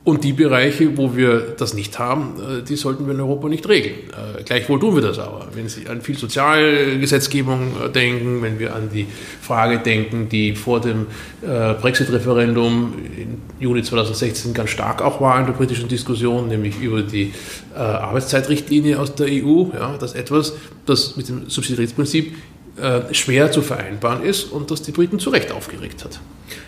Und 0.04 0.24
die 0.24 0.32
Bereiche, 0.32 0.96
wo 0.96 1.14
wir 1.14 1.54
das 1.56 1.74
nicht 1.74 2.00
haben, 2.00 2.34
äh, 2.40 2.62
die 2.64 2.74
sollten 2.74 3.06
wir 3.06 3.14
in 3.14 3.20
Europa 3.20 3.48
nicht 3.48 3.68
regeln. 3.68 3.94
Äh, 4.10 4.42
gleichwohl 4.42 4.80
tun 4.80 4.96
wir 4.96 5.02
das 5.02 5.20
aber. 5.20 5.46
Wenn 5.54 5.68
Sie 5.68 5.86
an 5.86 6.02
viel 6.02 6.18
Sozialgesetzgebung 6.18 7.76
äh, 7.84 7.88
denken, 7.88 8.42
wenn 8.42 8.58
wir 8.58 8.74
an 8.74 8.90
die 8.92 9.06
Frage 9.40 9.78
denken, 9.78 10.28
die 10.28 10.54
vor 10.54 10.80
dem 10.80 11.06
Brexit-Referendum 11.42 12.94
im 13.16 13.38
Juni 13.58 13.82
2016 13.82 14.54
ganz 14.54 14.70
stark 14.70 15.02
auch 15.02 15.20
war 15.20 15.40
in 15.40 15.46
der 15.46 15.52
britischen 15.52 15.88
Diskussion, 15.88 16.46
nämlich 16.46 16.80
über 16.80 17.02
die 17.02 17.32
Arbeitszeitrichtlinie 17.74 18.98
aus 19.00 19.16
der 19.16 19.26
EU, 19.26 19.66
ja, 19.74 19.96
das 19.98 20.14
etwas, 20.14 20.54
das 20.86 21.16
mit 21.16 21.28
dem 21.28 21.50
Subsidiaritätsprinzip 21.50 22.36
äh, 22.80 23.12
schwer 23.12 23.52
zu 23.52 23.62
vereinbaren 23.62 24.22
ist 24.22 24.44
und 24.44 24.70
das 24.70 24.82
die 24.82 24.92
Briten 24.92 25.18
zu 25.18 25.30
Recht 25.30 25.52
aufgeregt 25.52 26.04
hat. 26.04 26.20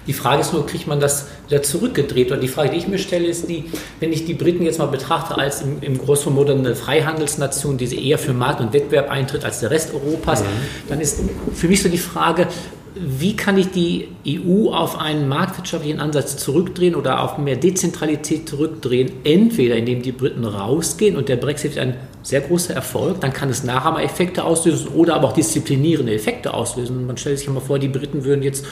Die 0.07 0.13
Frage 0.13 0.43
ist 0.43 0.53
nur, 0.53 0.67
kriegt 0.67 0.87
man 0.87 1.01
das 1.01 1.27
wieder 1.49 1.63
zurückgedreht? 1.63 2.31
Und 2.31 2.43
die 2.43 2.49
Frage, 2.49 2.71
die 2.71 2.77
ich 2.77 2.89
mir 2.89 2.99
stelle, 2.99 3.27
ist 3.27 3.49
die, 3.49 3.65
wenn 4.01 4.13
ich 4.13 4.27
die 4.27 4.35
Briten 4.35 4.65
jetzt 4.65 4.79
mal 4.79 4.87
betrachte 4.87 5.37
als 5.37 5.63
im, 5.63 5.79
im 5.81 5.99
Großformat 5.99 6.51
eine 6.51 6.75
Freihandelsnation, 6.75 7.79
die 7.79 8.09
eher 8.09 8.19
für 8.19 8.35
Markt 8.35 8.61
und 8.61 8.73
Wettbewerb 8.73 9.11
eintritt 9.11 9.45
als 9.45 9.61
der 9.61 9.71
Rest 9.71 9.95
Europas, 9.95 10.43
mhm. 10.43 10.47
dann 10.89 11.01
ist 11.01 11.21
für 11.55 11.69
mich 11.69 11.83
so 11.83 11.89
die 11.89 11.99
Frage, 11.99 12.49
wie 12.95 13.35
kann 13.35 13.59
ich 13.59 13.71
die 13.71 14.09
EU 14.29 14.71
auf 14.71 14.99
einen 14.99 15.27
marktwirtschaftlichen 15.27 16.01
Ansatz 16.01 16.37
zurückdrehen 16.37 16.95
oder 16.95 17.21
auf 17.21 17.39
mehr 17.39 17.57
Dezentralität 17.57 18.49
zurückdrehen? 18.49 19.11
Entweder 19.25 19.77
indem 19.77 20.03
die 20.03 20.13
Briten 20.13 20.45
rausgehen 20.45 21.17
und 21.17 21.29
der 21.29 21.37
Brexit 21.37 21.77
ein 21.79 21.97
sehr 22.25 22.41
großer 22.41 22.75
Erfolg, 22.75 23.21
dann 23.21 23.35
kann 23.35 23.51
es 23.51 23.65
Nachahmereffekte 23.65 24.45
auslösen 24.45 24.89
oder 24.89 25.15
aber 25.15 25.29
auch 25.29 25.33
disziplinierende 25.35 26.15
Effekte 26.15 26.55
auslösen. 26.55 27.07
Man 27.07 27.19
stellt 27.19 27.39
sich 27.39 27.49
mal 27.51 27.61
vor, 27.61 27.79
die 27.79 27.89
Briten 27.89 28.25
würden 28.25 28.43
jetzt 28.43 28.65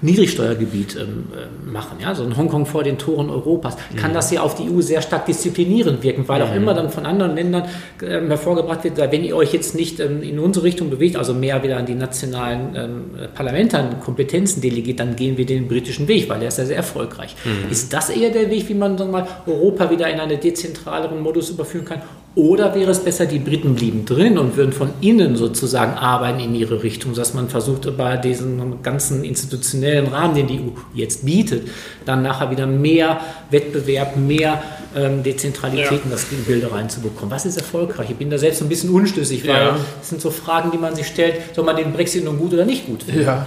Niedrigsteuergebiet 0.00 0.96
ähm, 0.96 1.26
äh, 1.32 1.70
machen, 1.70 1.98
ja, 2.00 2.14
so 2.14 2.24
in 2.24 2.36
Hongkong 2.36 2.64
vor 2.64 2.82
den 2.82 2.96
Toren 2.96 3.28
Europas, 3.28 3.76
kann 3.96 4.10
mhm. 4.10 4.14
das 4.14 4.30
ja 4.30 4.40
auf 4.40 4.54
die 4.54 4.70
EU 4.70 4.80
sehr 4.80 5.02
stark 5.02 5.26
disziplinierend 5.26 6.02
wirken, 6.02 6.26
weil 6.26 6.40
auch 6.42 6.50
mhm. 6.50 6.56
immer 6.56 6.74
dann 6.74 6.88
von 6.88 7.04
anderen 7.04 7.36
Ländern 7.36 7.64
äh, 8.00 8.26
hervorgebracht 8.26 8.82
wird, 8.82 8.96
wenn 8.98 9.24
ihr 9.24 9.36
euch 9.36 9.52
jetzt 9.52 9.74
nicht 9.74 10.00
ähm, 10.00 10.22
in 10.22 10.38
unsere 10.38 10.64
Richtung 10.64 10.88
bewegt, 10.88 11.16
also 11.16 11.34
mehr 11.34 11.62
wieder 11.62 11.76
an 11.76 11.84
die 11.84 11.94
nationalen 11.94 12.74
ähm, 12.74 13.28
Parlamente, 13.34 13.78
an 13.78 14.00
Kompetenzen 14.00 14.62
delegiert, 14.62 15.00
dann 15.00 15.16
gehen 15.16 15.36
wir 15.36 15.44
den 15.44 15.68
britischen 15.68 16.08
Weg, 16.08 16.30
weil 16.30 16.40
der 16.40 16.48
ist 16.48 16.58
ja 16.58 16.64
sehr 16.64 16.76
erfolgreich. 16.76 17.36
Mhm. 17.44 17.70
Ist 17.70 17.92
das 17.92 18.08
eher 18.08 18.30
der 18.30 18.50
Weg, 18.50 18.70
wie 18.70 18.74
man 18.74 18.96
dann 18.96 19.10
mal 19.10 19.26
Europa 19.46 19.90
wieder 19.90 20.08
in 20.08 20.18
einen 20.18 20.40
dezentraleren 20.40 21.20
Modus 21.20 21.50
überführen 21.50 21.84
kann? 21.84 22.00
Oder 22.36 22.74
wäre 22.74 22.90
es 22.90 23.00
besser, 23.00 23.24
die 23.24 23.38
Briten 23.38 23.74
blieben 23.76 24.04
drin 24.04 24.36
und 24.36 24.58
würden 24.58 24.74
von 24.74 24.90
innen 25.00 25.36
sozusagen 25.36 25.94
arbeiten 25.94 26.38
in 26.38 26.54
ihre 26.54 26.82
Richtung, 26.82 27.14
dass 27.14 27.32
man 27.32 27.48
versucht, 27.48 27.96
bei 27.96 28.18
diesem 28.18 28.82
ganzen 28.82 29.24
institutionellen 29.24 30.08
Rahmen, 30.08 30.34
den 30.34 30.46
die 30.46 30.58
EU 30.60 30.68
jetzt 30.92 31.24
bietet, 31.24 31.66
dann 32.04 32.20
nachher 32.20 32.50
wieder 32.50 32.66
mehr 32.66 33.22
Wettbewerb, 33.50 34.18
mehr 34.18 34.62
ähm, 34.94 35.22
Dezentralität 35.22 35.92
ja. 35.92 36.04
in 36.04 36.10
das 36.10 36.26
Bilde 36.26 36.70
reinzubekommen. 36.70 37.30
Was 37.30 37.46
ist 37.46 37.56
erfolgreich? 37.56 38.10
Ich 38.10 38.16
bin 38.16 38.28
da 38.28 38.36
selbst 38.36 38.60
ein 38.60 38.68
bisschen 38.68 38.90
unschlüssig, 38.90 39.48
weil 39.48 39.54
ja. 39.54 39.78
das 39.98 40.10
sind 40.10 40.20
so 40.20 40.30
Fragen, 40.30 40.70
die 40.70 40.78
man 40.78 40.94
sich 40.94 41.06
stellt, 41.06 41.54
soll 41.54 41.64
man 41.64 41.76
den 41.76 41.94
Brexit 41.94 42.22
nun 42.22 42.38
gut 42.38 42.52
oder 42.52 42.66
nicht 42.66 42.84
gut 42.84 43.04
finden? 43.04 43.22
Ja, 43.22 43.46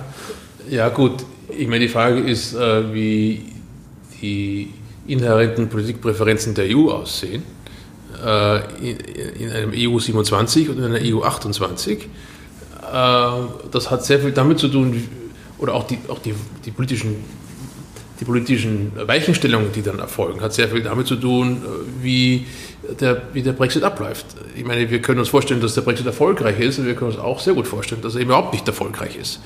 ja 0.68 0.90
gut. 0.90 1.24
Ich 1.56 1.68
meine, 1.68 1.82
die 1.82 1.90
Frage 1.90 2.22
ist, 2.22 2.56
äh, 2.56 2.92
wie 2.92 3.46
die 4.20 4.74
inhärenten 5.06 5.70
Politikpräferenzen 5.70 6.56
der 6.56 6.76
EU 6.76 6.90
aussehen 6.90 7.44
in 8.82 9.52
einem 9.52 9.72
EU 9.74 10.00
27 10.00 10.70
und 10.70 10.78
in 10.78 10.86
einer 10.86 11.00
EU 11.02 11.24
28. 11.24 12.00
Äh, 12.00 12.08
das 13.72 13.92
hat 13.92 14.04
sehr 14.04 14.20
viel 14.20 14.32
damit 14.32 14.60
zu 14.60 14.68
tun, 14.68 15.08
oder 15.58 15.74
auch 15.74 15.86
die, 15.86 16.00
auch 16.08 16.20
die, 16.20 16.34
die 16.66 16.72
politischen 16.72 17.24
die 18.20 18.26
politischen 18.26 18.92
Weichenstellungen, 18.96 19.72
die 19.72 19.82
dann 19.82 20.00
erfolgen, 20.00 20.42
hat 20.42 20.54
sehr 20.54 20.68
viel 20.68 20.82
damit 20.82 21.08
zu 21.08 21.16
tun, 21.16 21.62
wie 22.02 22.46
der, 23.00 23.22
wie 23.34 23.42
der 23.42 23.54
Brexit 23.54 23.84
abläuft. 23.84 24.26
Ich 24.58 24.66
meine, 24.66 24.90
wir 24.90 25.02
können 25.02 25.20
uns 25.20 25.30
vorstellen, 25.30 25.62
dass 25.62 25.76
der 25.76 25.82
Brexit 25.82 26.06
erfolgreich 26.06 26.60
ist 26.60 26.80
und 26.80 26.86
wir 26.86 26.96
können 26.96 27.12
uns 27.12 27.20
auch 27.20 27.40
sehr 27.40 27.54
gut 27.54 27.68
vorstellen, 27.68 28.02
dass 28.02 28.16
er 28.16 28.22
überhaupt 28.22 28.52
nicht 28.52 28.68
erfolgreich 28.68 29.16
ist. 29.16 29.40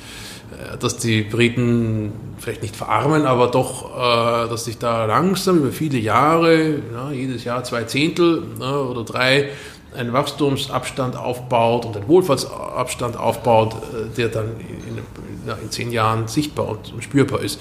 Äh, 0.63 0.77
dass 0.77 0.97
die 0.97 1.21
Briten 1.21 2.11
vielleicht 2.37 2.61
nicht 2.61 2.75
verarmen, 2.75 3.25
aber 3.25 3.47
doch, 3.47 3.91
äh, 3.95 4.49
dass 4.49 4.65
sich 4.65 4.77
da 4.77 5.05
langsam 5.05 5.59
über 5.59 5.71
viele 5.71 5.97
Jahre, 5.97 6.81
ja, 6.93 7.11
jedes 7.11 7.43
Jahr 7.43 7.63
zwei 7.63 7.83
Zehntel 7.83 8.43
ja, 8.59 8.75
oder 8.77 9.03
drei, 9.03 9.49
ein 9.95 10.11
Wachstumsabstand 10.11 11.15
aufbaut 11.15 11.85
und 11.85 11.95
ein 11.95 12.07
Wohlfahrtsabstand 12.07 13.17
aufbaut, 13.17 13.73
äh, 13.73 14.15
der 14.15 14.29
dann 14.29 14.51
in, 14.59 14.97
in, 14.97 15.63
in, 15.63 15.71
zehn 15.71 15.91
Jahren 15.91 16.27
sichtbar 16.27 16.69
und 16.69 17.03
spürbar 17.03 17.41
ist. 17.41 17.59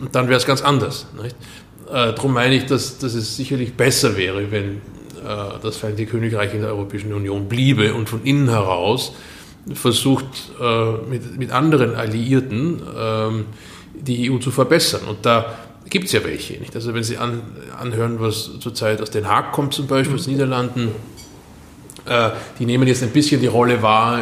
Und 0.00 0.14
dann 0.14 0.28
wäre 0.28 0.38
es 0.38 0.46
ganz 0.46 0.62
anders. 0.62 1.06
Nicht? 1.20 1.36
Äh, 1.88 2.14
darum 2.14 2.32
meine 2.32 2.54
ich, 2.54 2.66
dass, 2.66 2.98
dass 2.98 3.14
es 3.14 3.36
sicherlich 3.36 3.74
besser 3.74 4.16
wäre, 4.16 4.50
wenn 4.50 4.76
äh, 4.76 4.78
das 5.62 5.76
Vereinigte 5.76 6.06
Königreich 6.06 6.54
in 6.54 6.60
der 6.60 6.70
Europäischen 6.70 7.12
Union 7.12 7.48
bliebe 7.48 7.94
und 7.94 8.08
von 8.08 8.22
innen 8.24 8.48
heraus 8.48 9.12
versucht, 9.74 10.52
äh, 10.60 10.92
mit, 11.08 11.38
mit 11.38 11.50
anderen 11.52 11.94
Alliierten 11.94 12.82
ähm, 12.96 13.44
die 13.94 14.30
EU 14.30 14.38
zu 14.38 14.50
verbessern. 14.50 15.02
Und 15.08 15.24
da 15.24 15.54
gibt 15.88 16.06
es 16.06 16.12
ja 16.12 16.24
welche. 16.24 16.54
Nicht? 16.54 16.74
Also 16.74 16.94
wenn 16.94 17.04
Sie 17.04 17.18
an, 17.18 17.42
anhören, 17.78 18.20
was 18.20 18.58
zurzeit 18.60 19.00
aus 19.00 19.10
Den 19.10 19.28
Haag 19.28 19.52
kommt, 19.52 19.74
zum 19.74 19.86
Beispiel 19.86 20.16
aus 20.16 20.24
den 20.24 20.34
Niederlanden, 20.34 20.88
äh, 22.06 22.30
die 22.58 22.66
nehmen 22.66 22.88
jetzt 22.88 23.02
ein 23.02 23.10
bisschen 23.10 23.40
die 23.40 23.46
Rolle 23.46 23.82
wahr, 23.82 24.20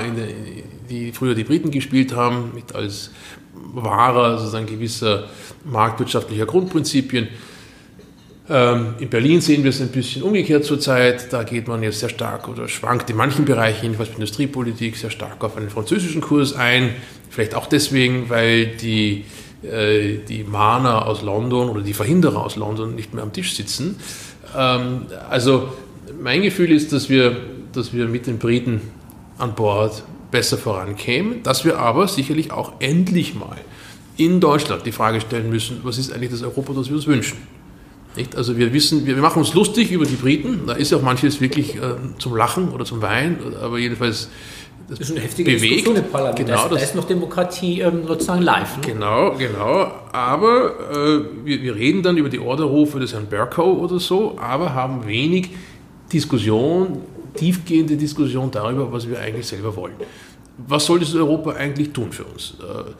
die 0.90 1.12
früher 1.12 1.34
die 1.34 1.44
Briten 1.44 1.70
gespielt 1.70 2.14
haben, 2.14 2.52
mit 2.54 2.74
als 2.74 3.10
Wahrer 3.54 4.38
sozusagen 4.38 4.66
gewisser 4.66 5.24
marktwirtschaftlicher 5.64 6.46
Grundprinzipien. 6.46 7.28
Ähm, 8.50 8.94
in 8.98 9.08
Berlin 9.08 9.40
sehen 9.40 9.62
wir 9.62 9.70
es 9.70 9.80
ein 9.80 9.88
bisschen 9.88 10.24
umgekehrt 10.24 10.64
zurzeit. 10.64 11.32
Da 11.32 11.44
geht 11.44 11.68
man 11.68 11.84
jetzt 11.84 12.00
sehr 12.00 12.08
stark 12.08 12.48
oder 12.48 12.66
schwankt 12.66 13.08
in 13.08 13.16
manchen 13.16 13.44
Bereichen, 13.44 13.84
jedenfalls 13.84 14.10
Industriepolitik, 14.10 14.96
sehr 14.96 15.10
stark 15.10 15.42
auf 15.44 15.56
einen 15.56 15.70
französischen 15.70 16.20
Kurs 16.20 16.54
ein. 16.54 16.96
Vielleicht 17.30 17.54
auch 17.54 17.66
deswegen, 17.66 18.28
weil 18.28 18.66
die, 18.66 19.24
äh, 19.62 20.18
die 20.28 20.42
Mahner 20.42 21.06
aus 21.06 21.22
London 21.22 21.68
oder 21.70 21.82
die 21.82 21.94
Verhinderer 21.94 22.44
aus 22.44 22.56
London 22.56 22.96
nicht 22.96 23.14
mehr 23.14 23.22
am 23.22 23.32
Tisch 23.32 23.54
sitzen. 23.54 24.00
Ähm, 24.58 25.06
also 25.28 25.68
mein 26.20 26.42
Gefühl 26.42 26.72
ist, 26.72 26.92
dass 26.92 27.08
wir, 27.08 27.36
dass 27.72 27.92
wir 27.92 28.06
mit 28.06 28.26
den 28.26 28.38
Briten 28.38 28.80
an 29.38 29.54
Bord 29.54 30.02
besser 30.32 30.58
vorankämen, 30.58 31.44
dass 31.44 31.64
wir 31.64 31.78
aber 31.78 32.08
sicherlich 32.08 32.50
auch 32.50 32.72
endlich 32.80 33.36
mal 33.36 33.58
in 34.16 34.40
Deutschland 34.40 34.84
die 34.84 34.92
Frage 34.92 35.20
stellen 35.20 35.50
müssen, 35.50 35.80
was 35.84 35.98
ist 35.98 36.12
eigentlich 36.12 36.30
das 36.30 36.42
Europa, 36.42 36.72
das 36.72 36.88
wir 36.88 36.96
uns 36.96 37.06
wünschen? 37.06 37.38
Nicht? 38.16 38.36
Also 38.36 38.56
wir 38.58 38.72
wissen, 38.72 39.06
wir, 39.06 39.16
machen 39.16 39.38
uns 39.38 39.54
lustig 39.54 39.92
über 39.92 40.04
die 40.04 40.16
Briten, 40.16 40.62
da 40.66 40.72
ist 40.72 40.90
ja 40.90 40.98
auch 40.98 41.02
manches 41.02 41.40
wirklich 41.40 41.76
äh, 41.76 41.94
zum 42.18 42.34
Lachen 42.34 42.70
oder 42.70 42.84
zum 42.84 43.02
Weinen, 43.02 43.38
aber 43.62 43.78
jedenfalls 43.78 44.28
das, 44.88 44.98
das 44.98 45.10
ist 45.10 45.16
eine 45.16 45.24
heftige 45.24 45.52
bewegt. 45.52 45.72
Diskussion 45.72 46.04
im 46.04 46.10
Parlament. 46.10 46.36
Genau, 46.36 46.68
da, 46.68 46.76
ist, 46.76 46.96
noch 46.96 47.04
Demokratie 47.04 47.80
ähm, 47.80 48.08
sozusagen 48.08 48.42
live. 48.42 48.78
Ne? 48.78 48.82
Genau, 48.86 49.36
genau. 49.38 49.92
Aber 50.10 50.74
äh, 50.90 51.46
wir, 51.46 51.62
wir, 51.62 51.76
reden 51.76 52.02
dann 52.02 52.16
über 52.16 52.28
die 52.28 52.40
Orderrufe 52.40 52.98
des 52.98 53.12
Herrn 53.12 53.26
Berkow 53.26 53.78
oder 53.78 54.00
so, 54.00 54.36
aber 54.36 54.74
haben 54.74 55.06
wenig 55.06 55.50
Diskussion, 56.12 57.02
tiefgehende 57.36 57.96
Diskussion 57.96 58.50
darüber, 58.50 58.90
was 58.90 59.08
wir 59.08 59.20
eigentlich 59.20 59.46
selber 59.46 59.76
wollen. 59.76 59.94
Was 60.66 60.86
soll 60.86 60.98
das 60.98 61.14
Europa 61.14 61.52
eigentlich 61.52 61.92
tun 61.92 62.10
für 62.10 62.24
uns? 62.24 62.56
Äh, 62.60 62.90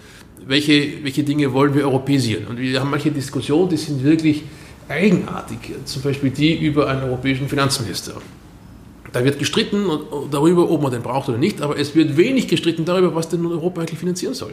welche, 0.46 1.02
welche 1.02 1.24
Dinge 1.24 1.52
wollen 1.52 1.74
wir 1.74 1.82
europäisieren? 1.82 2.46
Und 2.46 2.58
wir 2.58 2.78
haben 2.78 2.90
manche 2.90 3.10
Diskussionen, 3.10 3.68
die 3.68 3.76
sind 3.76 4.04
wirklich 4.04 4.44
eigenartig, 4.90 5.58
zum 5.84 6.02
Beispiel 6.02 6.30
die 6.30 6.58
über 6.58 6.88
einen 6.88 7.04
europäischen 7.04 7.48
Finanzminister. 7.48 8.14
Da 9.12 9.24
wird 9.24 9.38
gestritten 9.38 9.86
darüber, 10.30 10.70
ob 10.70 10.82
man 10.82 10.92
den 10.92 11.02
braucht 11.02 11.28
oder 11.28 11.38
nicht, 11.38 11.62
aber 11.62 11.78
es 11.78 11.94
wird 11.94 12.16
wenig 12.16 12.48
gestritten 12.48 12.84
darüber, 12.84 13.14
was 13.14 13.28
denn 13.28 13.44
Europa 13.44 13.80
eigentlich 13.80 13.98
finanzieren 13.98 14.34
soll. 14.34 14.52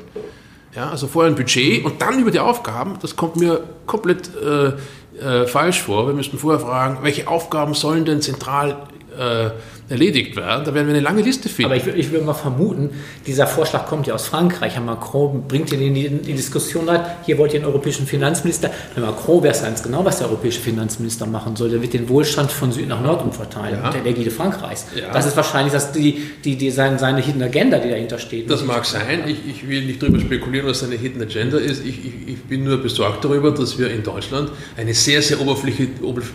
Ja, 0.76 0.89
also 0.89 1.08
vorher 1.08 1.32
ein 1.32 1.36
Budget 1.36 1.84
und 1.86 2.02
dann 2.02 2.19
über 2.19 2.32
die 2.32 2.39
Aufgaben, 2.39 2.95
das 3.02 3.15
kommt 3.15 3.36
mir 3.36 3.63
komplett 3.86 4.30
äh, 4.36 4.73
äh, 5.19 5.47
falsch 5.47 5.82
vor. 5.82 6.08
Wir 6.08 6.13
müssten 6.13 6.38
vorher 6.38 6.60
fragen, 6.60 7.00
welche 7.02 7.28
Aufgaben 7.28 7.73
sollen 7.73 8.06
denn 8.06 8.21
zentral 8.21 8.88
äh, 9.17 9.50
erledigt 9.89 10.36
werden. 10.36 10.65
Da 10.65 10.73
werden 10.73 10.88
wir 10.88 10.93
eine 10.93 11.04
lange 11.04 11.21
Liste 11.21 11.47
finden. 11.47 11.71
Aber 11.71 11.76
ich, 11.76 11.88
ich 11.88 12.12
würde 12.12 12.26
mal 12.26 12.34
vermuten, 12.34 12.89
dieser 13.26 13.47
Vorschlag 13.47 13.88
kommt 13.88 14.08
ja 14.08 14.15
aus 14.15 14.28
Frankreich. 14.28 14.76
Herr 14.76 14.82
Macron 14.82 15.43
bringt 15.47 15.71
ihn 15.71 15.82
in 15.82 15.93
die, 15.93 16.06
in 16.06 16.21
die 16.21 16.34
Diskussion 16.34 16.89
rein. 16.89 17.02
Hier 17.26 17.38
wollt 17.38 17.54
ihr 17.54 17.60
einen 17.60 17.67
europäischen 17.67 18.06
Finanzminister. 18.06 18.69
Herr 18.95 19.04
Macron 19.04 19.43
weiß 19.43 19.63
ganz 19.63 19.84
genau, 19.84 20.04
was 20.04 20.19
der 20.19 20.28
europäische 20.28 20.60
Finanzminister 20.60 21.26
machen 21.26 21.56
soll. 21.56 21.69
Der 21.69 21.82
wird 21.82 21.93
den 21.93 22.10
Wohlstand 22.10 22.52
von 22.52 22.71
Süd 22.71 22.88
nach 22.88 23.02
Nord 23.02 23.23
umverteilen, 23.23 23.80
ja. 23.82 23.91
der 23.91 24.06
Ägide 24.06 24.32
Frankreichs. 24.32 24.88
Ja. 25.00 25.12
Das 25.12 25.26
ist 25.26 25.38
wahrscheinlich 25.38 25.73
das, 25.73 25.91
die, 25.93 26.32
die, 26.43 26.58
die, 26.58 26.69
seine, 26.69 27.00
seine 27.00 27.21
Hidden 27.21 27.41
Agenda, 27.43 27.80
die 27.80 27.89
dahinter 27.89 28.19
steht. 28.19 28.50
Das 28.50 28.65
mag 28.65 28.86
sein. 28.86 29.23
Ich, 29.26 29.38
ich 29.47 29.69
will 29.69 29.86
nicht 29.86 30.04
darüber 30.04 30.19
spekulieren, 30.19 30.67
was 30.67 30.82
seine 30.82 30.95
Hidden 30.95 31.21
Agenda 31.21 31.58
ist. 31.58 31.86
Ich, 31.86 32.06
ich, 32.06 32.28
ich 32.28 32.43
bin 32.43 32.65
nur 32.65 32.78
besorgt 32.78 33.23
darüber, 33.23 33.52
dass 33.52 33.80
wir 33.80 33.89
in 33.89 34.04
Deutschland 34.04 34.52
eine 34.76 34.93
sehr, 34.93 35.21
sehr 35.21 35.39
oberflächliche, 35.39 35.91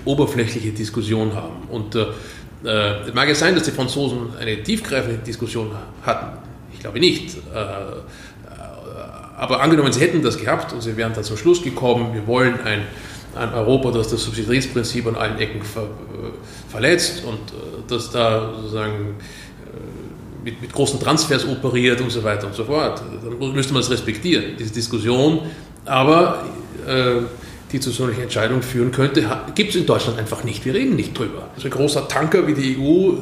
oberflächliche 0.06 0.70
Diskussion 0.70 1.34
haben. 1.34 1.68
Und 1.68 1.94
äh, 1.94 2.06
äh, 2.64 3.08
es 3.08 3.14
mag 3.14 3.28
ja 3.28 3.34
sein, 3.34 3.54
dass 3.54 3.64
die 3.64 3.70
Franzosen 3.70 4.36
eine 4.38 4.62
tiefgreifende 4.62 5.18
Diskussion 5.18 5.70
hatten. 6.02 6.38
Ich 6.72 6.80
glaube 6.80 7.00
nicht. 7.00 7.36
Äh, 7.36 7.58
äh, 7.58 8.02
aber 9.36 9.60
angenommen, 9.60 9.92
sie 9.92 10.00
hätten 10.00 10.22
das 10.22 10.38
gehabt 10.38 10.72
und 10.72 10.80
sie 10.80 10.96
wären 10.96 11.12
dann 11.14 11.24
zum 11.24 11.36
Schluss 11.36 11.62
gekommen, 11.62 12.14
wir 12.14 12.26
wollen 12.26 12.60
ein, 12.64 12.82
ein 13.34 13.52
Europa, 13.54 13.90
das 13.90 14.08
das 14.08 14.22
Subsidiaritätsprinzip 14.22 15.06
an 15.06 15.16
allen 15.16 15.38
Ecken 15.38 15.62
ver, 15.62 15.88
verletzt 16.68 17.24
und 17.24 17.40
das 17.88 18.10
da 18.10 18.52
sozusagen 18.54 19.16
mit, 20.44 20.60
mit, 20.60 20.72
großen 20.72 21.00
Transfers 21.00 21.46
operiert 21.46 22.00
und 22.00 22.10
so 22.10 22.22
weiter 22.22 22.46
und 22.46 22.54
so 22.54 22.64
fort. 22.64 23.02
Dann 23.22 23.52
müsste 23.52 23.72
man 23.72 23.82
es 23.82 23.90
respektieren, 23.90 24.56
diese 24.58 24.72
Diskussion. 24.72 25.40
Aber 25.84 26.44
äh, 26.86 27.22
die 27.72 27.80
zu 27.80 27.90
solchen 27.90 28.22
Entscheidungen 28.22 28.62
führen 28.62 28.92
könnte, 28.92 29.24
gibt 29.54 29.70
es 29.70 29.76
in 29.76 29.86
Deutschland 29.86 30.18
einfach 30.18 30.44
nicht. 30.44 30.64
Wir 30.64 30.74
reden 30.74 30.94
nicht 30.94 31.18
drüber. 31.18 31.48
So 31.56 31.64
ein 31.64 31.70
großer 31.70 32.06
Tanker 32.06 32.46
wie 32.46 32.54
die 32.54 32.78
EU 32.78 33.14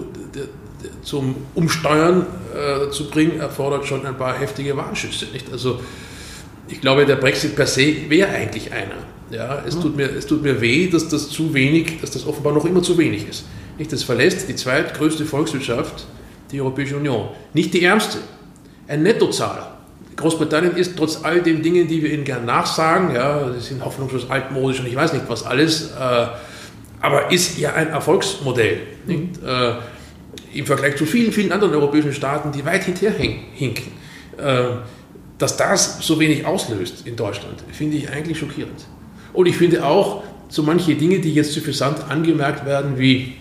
zum 1.02 1.36
Umsteuern 1.54 2.26
äh, 2.54 2.90
zu 2.90 3.08
bringen, 3.10 3.40
erfordert 3.40 3.86
schon 3.86 4.04
ein 4.04 4.16
paar 4.16 4.38
heftige 4.38 4.76
Warnschüsse. 4.76 5.26
Nicht? 5.32 5.50
Also 5.52 5.80
ich 6.68 6.80
glaube, 6.80 7.06
der 7.06 7.16
Brexit 7.16 7.56
per 7.56 7.66
se 7.66 8.08
wäre 8.08 8.30
eigentlich 8.30 8.72
einer. 8.72 8.96
Ja, 9.30 9.62
es, 9.66 9.78
tut 9.78 9.96
mir, 9.96 10.10
es 10.10 10.26
tut 10.26 10.42
mir 10.42 10.60
weh, 10.60 10.88
dass 10.88 11.08
das 11.08 11.28
zu 11.28 11.54
wenig, 11.54 12.00
dass 12.00 12.10
das 12.10 12.26
offenbar 12.26 12.52
noch 12.52 12.64
immer 12.64 12.82
zu 12.82 12.98
wenig 12.98 13.28
ist. 13.28 13.44
Nicht, 13.78 13.92
das 13.92 14.02
verlässt 14.02 14.48
die 14.48 14.56
zweitgrößte 14.56 15.24
Volkswirtschaft, 15.24 16.06
die 16.50 16.60
Europäische 16.60 16.96
Union. 16.96 17.28
Nicht 17.54 17.72
die 17.74 17.84
ärmste. 17.84 18.18
Ein 18.88 19.04
Nettozahler. 19.04 19.79
Großbritannien 20.16 20.76
ist 20.76 20.96
trotz 20.96 21.22
all 21.22 21.40
den 21.42 21.62
Dingen, 21.62 21.88
die 21.88 22.02
wir 22.02 22.12
ihnen 22.12 22.24
gerne 22.24 22.44
nachsagen, 22.44 23.14
ja, 23.14 23.52
sie 23.52 23.60
sind 23.60 23.84
hoffnungslos 23.84 24.28
altmodisch 24.28 24.80
und 24.80 24.86
ich 24.86 24.96
weiß 24.96 25.12
nicht 25.12 25.24
was 25.28 25.44
alles, 25.44 25.92
äh, 25.92 26.26
aber 27.00 27.30
ist 27.30 27.58
ja 27.58 27.74
ein 27.74 27.88
Erfolgsmodell. 27.88 28.80
Mhm. 29.06 29.30
Äh, 29.44 29.72
im 30.52 30.66
Vergleich 30.66 30.96
zu 30.96 31.06
vielen, 31.06 31.32
vielen 31.32 31.52
anderen 31.52 31.74
europäischen 31.74 32.12
Staaten, 32.12 32.52
die 32.52 32.64
weit 32.64 32.84
hinterherhinken, 32.84 33.92
äh, 34.36 34.64
dass 35.38 35.56
das 35.56 35.98
so 36.00 36.18
wenig 36.18 36.44
auslöst 36.44 37.06
in 37.06 37.16
Deutschland, 37.16 37.62
finde 37.72 37.96
ich 37.96 38.10
eigentlich 38.10 38.38
schockierend. 38.38 38.84
Und 39.32 39.46
ich 39.46 39.56
finde 39.56 39.84
auch, 39.86 40.22
so 40.48 40.64
manche 40.64 40.96
Dinge, 40.96 41.20
die 41.20 41.32
jetzt 41.32 41.52
suffisant 41.52 42.10
angemerkt 42.10 42.66
werden, 42.66 42.98
wie 42.98 43.34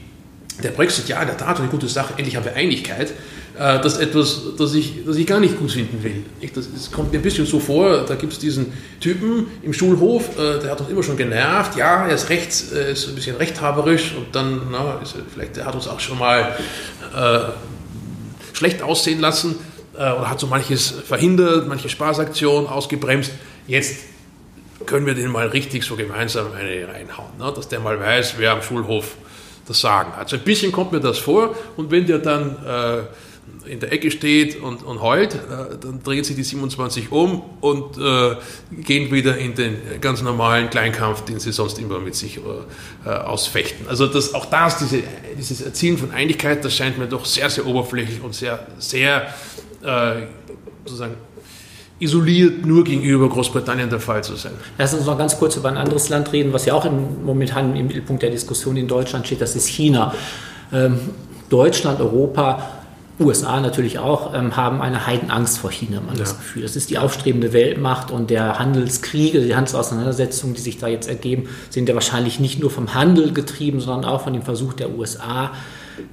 der 0.63 0.69
Brexit, 0.69 1.07
ja, 1.09 1.19
in 1.21 1.27
der 1.27 1.37
Tat 1.37 1.59
eine 1.59 1.67
gute 1.67 1.87
Sache, 1.87 2.13
endlich 2.17 2.35
haben 2.35 2.45
wir 2.45 2.53
Einigkeit, 2.53 3.13
äh, 3.59 3.81
das 3.81 3.93
ist 3.95 3.99
etwas, 3.99 4.41
das 4.57 4.73
ich, 4.73 5.03
das 5.05 5.17
ich 5.17 5.27
gar 5.27 5.41
nicht 5.41 5.59
gut 5.59 5.71
finden 5.71 6.01
will. 6.01 6.23
Das 6.55 6.91
kommt 6.91 7.11
mir 7.11 7.19
ein 7.19 7.21
bisschen 7.21 7.45
so 7.45 7.59
vor, 7.59 8.05
da 8.05 8.15
gibt 8.15 8.31
es 8.31 8.39
diesen 8.39 8.71
Typen 9.01 9.47
im 9.63 9.73
Schulhof, 9.73 10.39
äh, 10.39 10.59
der 10.59 10.71
hat 10.71 10.79
uns 10.79 10.89
immer 10.89 11.03
schon 11.03 11.17
genervt, 11.17 11.75
ja, 11.75 12.07
er 12.07 12.15
ist 12.15 12.29
rechts, 12.29 12.71
äh, 12.71 12.93
ist 12.93 13.09
ein 13.09 13.15
bisschen 13.15 13.35
rechthaberisch 13.35 14.13
und 14.15 14.33
dann, 14.33 14.61
na, 14.71 15.01
ist, 15.03 15.15
vielleicht 15.33 15.57
der 15.57 15.65
hat 15.65 15.75
uns 15.75 15.89
auch 15.89 15.99
schon 15.99 16.17
mal 16.17 16.57
äh, 17.13 17.39
schlecht 18.53 18.81
aussehen 18.81 19.19
lassen 19.19 19.57
äh, 19.93 19.97
oder 19.97 20.29
hat 20.29 20.39
so 20.39 20.47
manches 20.47 20.91
verhindert, 20.91 21.67
manche 21.67 21.89
Spaßaktion 21.89 22.65
ausgebremst. 22.65 23.33
Jetzt 23.67 23.97
können 24.85 25.05
wir 25.05 25.15
den 25.15 25.31
mal 25.31 25.47
richtig 25.47 25.83
so 25.83 25.97
gemeinsam 25.97 26.53
eine 26.53 26.87
reinhauen, 26.87 27.37
ne? 27.37 27.51
dass 27.53 27.67
der 27.67 27.81
mal 27.81 27.99
weiß, 27.99 28.35
wer 28.37 28.53
am 28.53 28.61
Schulhof 28.61 29.15
das 29.67 29.81
Sagen 29.81 30.13
hat. 30.15 30.29
So 30.29 30.37
ein 30.37 30.43
bisschen 30.43 30.71
kommt 30.71 30.93
mir 30.93 31.01
das 31.01 31.17
vor 31.17 31.55
und 31.75 31.91
wenn 31.91 32.05
der 32.07 32.19
dann 32.19 32.55
in 33.65 33.79
der 33.79 33.91
Ecke 33.91 34.11
steht 34.11 34.61
und, 34.61 34.83
und 34.83 35.01
heult, 35.01 35.35
äh, 35.35 35.77
dann 35.79 36.01
dreht 36.03 36.25
sich 36.25 36.35
die 36.35 36.43
27 36.43 37.11
um 37.11 37.41
und 37.61 37.97
äh, 37.97 38.35
gehen 38.81 39.11
wieder 39.11 39.37
in 39.37 39.55
den 39.55 39.75
ganz 40.01 40.21
normalen 40.21 40.69
Kleinkampf, 40.69 41.25
den 41.25 41.39
sie 41.39 41.51
sonst 41.51 41.79
immer 41.79 41.99
mit 41.99 42.15
sich 42.15 42.39
äh, 43.05 43.09
ausfechten. 43.09 43.87
Also 43.87 44.07
das, 44.07 44.33
auch 44.33 44.45
das, 44.45 44.79
diese, 44.79 45.03
dieses 45.37 45.61
Erzielen 45.61 45.97
von 45.97 46.11
Einigkeit, 46.11 46.65
das 46.65 46.75
scheint 46.75 46.97
mir 46.97 47.07
doch 47.07 47.25
sehr, 47.25 47.49
sehr 47.49 47.65
oberflächlich 47.65 48.21
und 48.21 48.33
sehr, 48.33 48.65
sehr 48.79 49.33
äh, 49.83 50.23
sozusagen 50.85 51.15
isoliert 51.99 52.65
nur 52.65 52.83
gegenüber 52.83 53.27
Großbritannien 53.29 53.89
der 53.89 53.99
Fall 53.99 54.23
zu 54.23 54.35
sein. 54.35 54.53
Lass 54.77 54.93
uns 54.93 55.05
noch 55.05 55.17
ganz 55.17 55.37
kurz 55.37 55.57
über 55.57 55.69
ein 55.69 55.77
anderes 55.77 56.09
Land 56.09 56.31
reden, 56.31 56.53
was 56.53 56.65
ja 56.65 56.73
auch 56.73 56.85
im, 56.85 57.25
momentan 57.25 57.75
im 57.75 57.87
Mittelpunkt 57.87 58.23
der 58.23 58.29
Diskussion 58.29 58.77
in 58.77 58.87
Deutschland 58.87 59.25
steht, 59.27 59.41
das 59.41 59.55
ist 59.55 59.67
China. 59.67 60.13
Ähm, 60.71 60.97
Deutschland, 61.49 61.99
Europa 61.99 62.78
USA 63.19 63.59
natürlich 63.59 63.99
auch, 63.99 64.33
ähm, 64.33 64.55
haben 64.55 64.81
eine 64.81 65.05
Heidenangst 65.05 65.59
vor 65.59 65.71
China, 65.71 66.01
man 66.01 66.15
ja. 66.15 66.21
das 66.21 66.37
Gefühl. 66.37 66.63
Das 66.63 66.75
ist 66.75 66.89
die 66.89 66.97
aufstrebende 66.97 67.53
Weltmacht 67.53 68.11
und 68.11 68.29
der 68.29 68.59
Handelskriege, 68.59 69.41
die 69.41 69.55
Handelsauseinandersetzungen, 69.55 70.55
die 70.55 70.61
sich 70.61 70.77
da 70.77 70.87
jetzt 70.87 71.07
ergeben, 71.07 71.49
sind 71.69 71.89
ja 71.89 71.95
wahrscheinlich 71.95 72.39
nicht 72.39 72.59
nur 72.59 72.71
vom 72.71 72.93
Handel 72.93 73.33
getrieben, 73.33 73.79
sondern 73.81 74.09
auch 74.09 74.21
von 74.21 74.33
dem 74.33 74.43
Versuch 74.43 74.73
der 74.73 74.97
USA, 74.97 75.51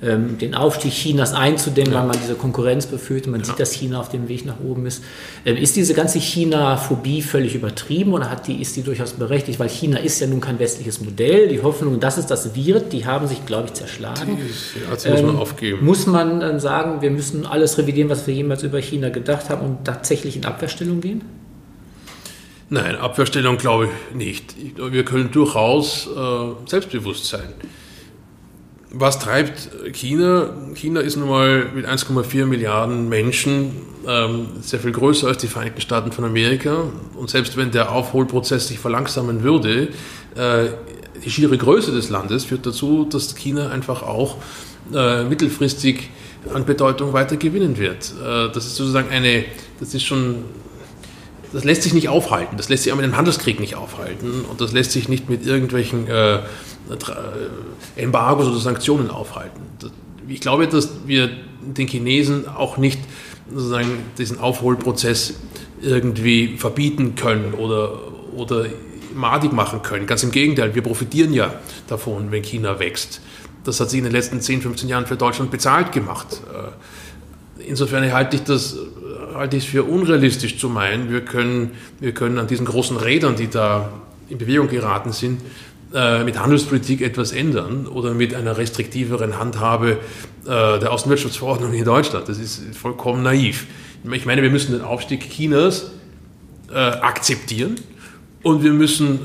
ähm, 0.02 0.38
den 0.38 0.54
Aufstieg 0.54 0.92
Chinas 0.92 1.32
einzudämmen, 1.32 1.92
ja. 1.92 2.00
weil 2.00 2.08
man 2.08 2.18
diese 2.20 2.34
Konkurrenz 2.34 2.86
befürchtet. 2.86 3.30
Man 3.30 3.40
ja. 3.40 3.46
sieht, 3.46 3.60
dass 3.60 3.72
China 3.72 4.00
auf 4.00 4.08
dem 4.08 4.28
Weg 4.28 4.44
nach 4.44 4.60
oben 4.60 4.86
ist. 4.86 5.02
Ähm, 5.44 5.56
ist 5.56 5.76
diese 5.76 5.94
ganze 5.94 6.18
China-Phobie 6.18 7.22
völlig 7.22 7.54
übertrieben 7.54 8.12
oder 8.12 8.30
hat 8.30 8.46
die, 8.46 8.60
ist 8.60 8.76
die 8.76 8.82
durchaus 8.82 9.12
berechtigt? 9.12 9.58
Weil 9.58 9.68
China 9.68 9.98
ist 9.98 10.20
ja 10.20 10.26
nun 10.26 10.40
kein 10.40 10.58
westliches 10.58 11.00
Modell. 11.00 11.48
Die 11.48 11.62
Hoffnung, 11.62 12.00
dass 12.00 12.16
es 12.16 12.26
das 12.26 12.54
wird, 12.54 12.92
die 12.92 13.06
haben 13.06 13.26
sich, 13.26 13.44
glaube 13.46 13.66
ich, 13.66 13.74
zerschlagen. 13.74 14.38
Ja, 14.74 14.90
muss 14.90 15.22
man 15.22 15.30
ähm, 15.30 15.38
aufgeben. 15.38 15.84
Muss 15.84 16.06
man 16.06 16.40
dann 16.40 16.60
sagen, 16.60 17.02
wir 17.02 17.10
müssen 17.10 17.46
alles 17.46 17.78
revidieren, 17.78 18.10
was 18.10 18.26
wir 18.26 18.34
jemals 18.34 18.62
über 18.62 18.78
China 18.78 19.08
gedacht 19.08 19.50
haben 19.50 19.66
und 19.66 19.84
tatsächlich 19.84 20.36
in 20.36 20.44
Abwehrstellung 20.44 21.00
gehen? 21.00 21.22
Nein, 22.68 22.96
Abwehrstellung 22.96 23.58
glaube 23.58 23.88
ich 24.10 24.16
nicht. 24.16 24.54
Wir 24.76 25.04
können 25.04 25.30
durchaus 25.30 26.08
äh, 26.08 26.68
selbstbewusst 26.68 27.26
sein 27.26 27.54
was 28.98 29.18
treibt 29.18 29.70
China? 29.92 30.50
China 30.74 31.00
ist 31.00 31.16
nun 31.16 31.28
mal 31.28 31.66
mit 31.74 31.86
1,4 31.86 32.46
Milliarden 32.46 33.08
Menschen 33.08 33.72
ähm, 34.06 34.48
sehr 34.60 34.80
viel 34.80 34.92
größer 34.92 35.28
als 35.28 35.38
die 35.38 35.48
Vereinigten 35.48 35.80
Staaten 35.80 36.12
von 36.12 36.24
Amerika. 36.24 36.84
Und 37.14 37.30
selbst 37.30 37.56
wenn 37.56 37.70
der 37.70 37.92
Aufholprozess 37.92 38.68
sich 38.68 38.78
verlangsamen 38.78 39.42
würde, 39.42 39.88
äh, 40.34 40.68
die 41.24 41.30
schiere 41.30 41.56
Größe 41.56 41.92
des 41.92 42.10
Landes 42.10 42.44
führt 42.44 42.66
dazu, 42.66 43.04
dass 43.04 43.34
China 43.34 43.70
einfach 43.70 44.02
auch 44.02 44.36
äh, 44.94 45.24
mittelfristig 45.24 46.10
an 46.54 46.64
Bedeutung 46.64 47.12
weiter 47.12 47.36
gewinnen 47.36 47.78
wird. 47.78 48.12
Äh, 48.22 48.52
das 48.52 48.66
ist 48.66 48.76
sozusagen 48.76 49.10
eine, 49.10 49.44
das 49.80 49.94
ist 49.94 50.04
schon 50.04 50.44
das 51.52 51.64
lässt 51.64 51.82
sich 51.82 51.94
nicht 51.94 52.08
aufhalten. 52.08 52.56
Das 52.56 52.68
lässt 52.68 52.82
sich 52.82 52.92
auch 52.92 52.96
mit 52.96 53.04
dem 53.04 53.16
Handelskrieg 53.16 53.60
nicht 53.60 53.76
aufhalten 53.76 54.44
und 54.50 54.60
das 54.60 54.72
lässt 54.72 54.92
sich 54.92 55.08
nicht 55.08 55.30
mit 55.30 55.46
irgendwelchen 55.46 56.06
äh, 56.08 56.40
Embargos 57.96 58.46
oder 58.46 58.58
Sanktionen 58.58 59.10
aufhalten. 59.10 59.60
Ich 60.28 60.40
glaube, 60.40 60.66
dass 60.66 60.90
wir 61.06 61.30
den 61.60 61.86
Chinesen 61.86 62.48
auch 62.48 62.76
nicht 62.76 63.00
sozusagen 63.52 63.90
diesen 64.18 64.40
Aufholprozess 64.40 65.34
irgendwie 65.80 66.56
verbieten 66.56 67.14
können 67.14 67.54
oder, 67.54 67.98
oder 68.34 68.66
madig 69.14 69.52
machen 69.52 69.82
können. 69.82 70.06
Ganz 70.06 70.22
im 70.22 70.30
Gegenteil, 70.30 70.74
wir 70.74 70.82
profitieren 70.82 71.32
ja 71.32 71.54
davon, 71.86 72.30
wenn 72.32 72.42
China 72.42 72.78
wächst. 72.78 73.20
Das 73.64 73.80
hat 73.80 73.90
sich 73.90 73.98
in 73.98 74.04
den 74.04 74.12
letzten 74.12 74.40
10, 74.40 74.62
15 74.62 74.88
Jahren 74.88 75.06
für 75.06 75.16
Deutschland 75.16 75.50
bezahlt 75.50 75.92
gemacht. 75.92 76.40
Äh, 76.52 77.62
insofern 77.68 78.10
halte 78.12 78.36
ich 78.36 78.42
das 78.42 78.76
halte 79.36 79.56
ich 79.56 79.64
es 79.64 79.70
für 79.70 79.84
unrealistisch 79.84 80.58
zu 80.58 80.68
meinen, 80.68 81.10
wir 81.10 81.20
können, 81.20 81.72
wir 82.00 82.12
können 82.12 82.38
an 82.38 82.46
diesen 82.46 82.66
großen 82.66 82.96
Rädern, 82.96 83.36
die 83.36 83.48
da 83.48 83.92
in 84.28 84.38
Bewegung 84.38 84.68
geraten 84.68 85.12
sind, 85.12 85.40
äh, 85.96 86.24
mit 86.24 86.38
Handelspolitik 86.38 87.00
etwas 87.00 87.32
ändern 87.32 87.86
oder 87.86 88.12
mit 88.12 88.34
einer 88.34 88.58
restriktiveren 88.58 89.38
Handhabe 89.38 89.92
äh, 90.44 90.78
der 90.78 90.92
Außenwirtschaftsverordnung 90.92 91.72
in 91.72 91.86
Deutschland. 91.86 92.28
Das 92.28 92.36
ist 92.36 92.62
vollkommen 92.76 93.22
naiv. 93.22 93.66
Ich 94.12 94.26
meine, 94.26 94.42
wir 94.42 94.50
müssen 94.50 94.72
den 94.72 94.82
Aufstieg 94.82 95.30
Chinas 95.30 95.92
äh, 96.70 96.74
akzeptieren 96.74 97.76
und 98.42 98.62
wir 98.62 98.72
müssen 98.72 99.20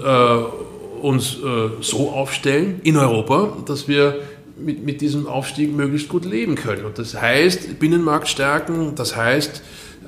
uns 1.02 1.38
so 1.82 2.10
aufstellen 2.12 2.80
in 2.84 2.96
Europa, 2.96 3.58
dass 3.66 3.88
wir 3.88 4.20
mit, 4.58 4.84
mit 4.86 5.02
diesem 5.02 5.28
Aufstieg 5.28 5.76
möglichst 5.76 6.08
gut 6.08 6.24
leben 6.24 6.56
können. 6.56 6.86
Und 6.86 6.98
das 6.98 7.22
heißt 7.22 7.80
Binnenmarkt 7.80 8.30
stärken, 8.30 8.96
das 8.96 9.16
heißt 9.16 9.62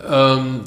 ähm, 0.09 0.61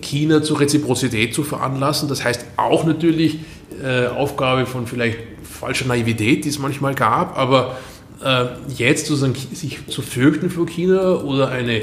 China 0.00 0.42
zur 0.42 0.60
Reziprozität 0.60 1.34
zu 1.34 1.42
veranlassen. 1.42 2.08
Das 2.08 2.24
heißt 2.24 2.46
auch 2.56 2.84
natürlich 2.84 3.40
äh, 3.82 4.06
Aufgabe 4.06 4.66
von 4.66 4.86
vielleicht 4.86 5.18
falscher 5.42 5.86
Naivität, 5.86 6.44
die 6.44 6.48
es 6.48 6.58
manchmal 6.58 6.94
gab, 6.94 7.38
aber 7.38 7.78
äh, 8.24 8.46
jetzt 8.76 9.06
sozusagen 9.06 9.34
sich 9.34 9.86
zu 9.86 10.02
fürchten 10.02 10.50
vor 10.50 10.66
China 10.66 11.16
oder 11.16 11.48
eine, 11.48 11.82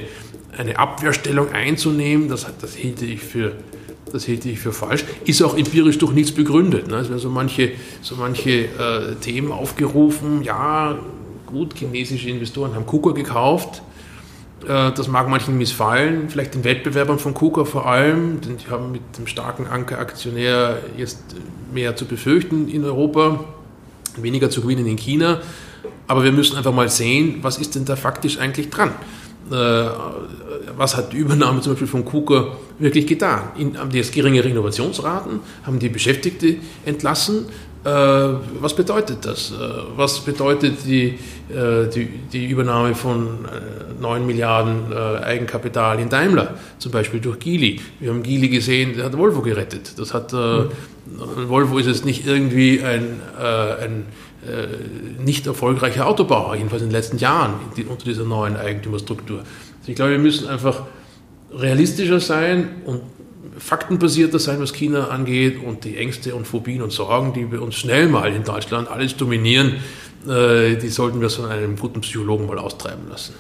eine 0.58 0.78
Abwehrstellung 0.78 1.52
einzunehmen, 1.52 2.30
das, 2.30 2.45
das 2.62 2.75
hielte 2.75 3.06
ich 3.06 3.21
für 3.21 3.54
das 4.12 4.25
hielte 4.25 4.49
ich 4.49 4.60
für 4.60 4.73
falsch. 4.73 5.06
Ist 5.25 5.41
auch 5.43 5.56
empirisch 5.56 5.99
durch 5.99 6.13
nichts 6.13 6.32
begründet. 6.32 6.88
Ne? 6.88 6.95
Es 6.97 7.10
werden 7.10 7.19
so 7.19 7.30
manche, 7.30 7.73
so 8.02 8.15
manche 8.15 8.65
äh, 8.65 9.15
Themen 9.21 9.52
aufgerufen. 9.52 10.41
Ja, 10.41 10.97
gut, 11.45 11.78
chinesische 11.78 12.30
Investoren 12.30 12.73
haben 12.73 12.88
KUKA 12.88 13.12
gekauft. 13.12 13.84
Äh, 14.67 14.91
das 14.91 15.08
mag 15.08 15.30
manchen 15.30 15.58
missfallen, 15.58 16.30
vielleicht 16.30 16.54
den 16.54 16.63
Wettbewerbern 16.63 17.19
von 17.19 17.34
KUKA 17.34 17.65
vor 17.65 17.86
allem, 17.86 18.41
denn 18.41 18.58
die 18.58 18.69
haben 18.69 18.91
mit 18.91 19.02
dem 19.17 19.28
starken 19.28 19.67
Ankeraktionär 19.67 20.80
jetzt 20.98 21.24
mehr 21.74 21.95
zu 21.95 22.06
befürchten 22.06 22.67
in 22.67 22.84
Europa, 22.84 23.43
weniger 24.17 24.50
zu 24.50 24.62
gewinnen 24.62 24.86
in 24.86 24.98
China. 24.98 25.39
Aber 26.08 26.24
wir 26.24 26.32
müssen 26.32 26.58
einfach 26.58 26.74
mal 26.74 26.89
sehen, 26.89 27.39
was 27.41 27.58
ist 27.60 27.76
denn 27.76 27.86
da 27.86 27.95
faktisch 27.95 28.39
eigentlich 28.39 28.69
dran? 28.69 28.91
Äh, 29.52 29.89
was 30.78 30.95
hat 30.95 31.13
die 31.13 31.17
Übernahme 31.17 31.62
zum 31.62 31.74
Beispiel 31.74 31.88
von 31.88 32.06
KUKA 32.06 32.58
wirklich 32.80 33.08
getan? 33.08 33.52
haben 33.78 33.89
die 33.89 33.98
jetzt 33.98 34.13
geringere 34.13 34.48
Innovationsraten? 34.48 35.39
Haben 35.63 35.80
die 35.80 35.89
Beschäftigte 35.89 36.58
entlassen? 36.86 37.45
Äh, 37.84 37.89
was 38.60 38.76
bedeutet 38.76 39.26
das? 39.26 39.52
Äh, 39.52 39.56
was 39.96 40.20
bedeutet 40.20 40.86
die, 40.86 41.18
äh, 41.50 41.88
die, 41.94 42.08
die 42.32 42.48
Übernahme 42.48 42.94
von 42.94 43.48
9 44.02 44.26
Milliarden 44.26 44.94
Eigenkapital 44.94 46.00
in 46.00 46.10
Daimler, 46.10 46.56
zum 46.78 46.92
Beispiel 46.92 47.22
durch 47.22 47.39
Geely? 47.39 47.80
Wir 48.00 48.10
haben 48.10 48.24
Geely 48.24 48.50
gesehen, 48.50 48.96
der 48.96 49.06
hat 49.06 49.18
Volvo 49.18 49.42
gerettet. 49.42 49.98
Das 49.98 50.13
hat, 50.13 50.34
mhm. 50.34 50.70
Volvo 51.48 51.78
ist 51.78 51.88
jetzt 51.88 52.06
nicht 52.06 52.26
irgendwie 52.26 52.82
ein, 52.82 53.20
ein 53.38 54.06
nicht 55.22 55.48
erfolgreicher 55.48 56.08
Autobauer, 56.08 56.56
jedenfalls 56.56 56.82
in 56.82 56.89
den 56.89 56.96
letzten 56.96 57.18
Jahren 57.18 57.56
unter 57.89 58.06
dieser 58.06 58.24
neuen 58.24 58.56
Eigentümerstruktur. 58.56 59.39
Also 59.39 59.89
ich 59.89 59.96
glaube, 59.96 60.12
wir 60.12 60.20
müssen 60.20 60.48
einfach 60.48 60.84
realistischer 61.54 62.22
sein 62.22 62.70
und 62.86 63.02
faktenbasierter 63.58 64.39
sein, 64.39 64.60
was 64.60 64.73
China 64.73 65.08
angeht 65.08 65.63
und 65.63 65.84
die 65.84 65.97
Ängste 65.97 66.36
und 66.36 66.45
Phobien 66.45 66.82
und 66.82 66.91
Sorgen, 66.91 67.34
die 67.34 67.52
wir 67.52 67.62
uns 67.62 67.75
schnell 67.75 68.08
mal 68.08 68.34
in 68.34 68.43
Deutschland 68.43 68.89
alles 68.89 69.15
dominieren, 69.15 69.75
äh, 70.28 70.75
die 70.75 70.89
sollten 70.89 71.21
wir 71.21 71.30
von 71.30 71.45
einem 71.45 71.78
guten 71.78 72.02
Psychologen 72.02 72.47
mal 72.47 72.60
austreiben 72.60 73.08
lassen. 73.10 73.34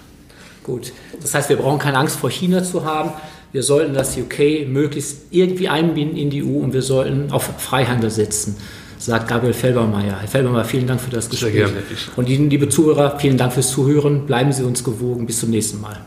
Gut, 0.63 0.93
das 1.21 1.33
heißt, 1.33 1.49
wir 1.49 1.57
brauchen 1.57 1.79
keine 1.79 1.97
Angst 1.97 2.17
vor 2.17 2.29
China 2.29 2.63
zu 2.63 2.85
haben. 2.85 3.11
Wir 3.51 3.63
sollten 3.63 3.93
das 3.93 4.15
UK 4.15 4.67
möglichst 4.67 5.23
irgendwie 5.31 5.69
einbinden 5.69 6.15
in 6.15 6.29
die 6.29 6.43
EU 6.43 6.59
und 6.59 6.73
wir 6.73 6.83
sollten 6.83 7.31
auf 7.31 7.49
Freihandel 7.57 8.11
setzen. 8.11 8.55
sagt 8.99 9.27
Gabriel 9.27 9.53
Felbermeier. 9.53 10.19
Herr 10.19 10.27
Felbermeier, 10.27 10.65
vielen 10.65 10.85
Dank 10.85 11.01
für 11.01 11.09
das 11.09 11.29
Gespräch. 11.29 11.53
Sehr 11.53 11.65
gerne. 11.65 11.81
Und 12.15 12.29
Ihnen, 12.29 12.49
liebe 12.49 12.69
Zuhörer, 12.69 13.17
vielen 13.17 13.37
Dank 13.37 13.53
fürs 13.53 13.71
Zuhören. 13.71 14.25
Bleiben 14.27 14.51
Sie 14.51 14.63
uns 14.63 14.83
gewogen. 14.83 15.25
Bis 15.25 15.39
zum 15.39 15.49
nächsten 15.49 15.81
Mal. 15.81 15.99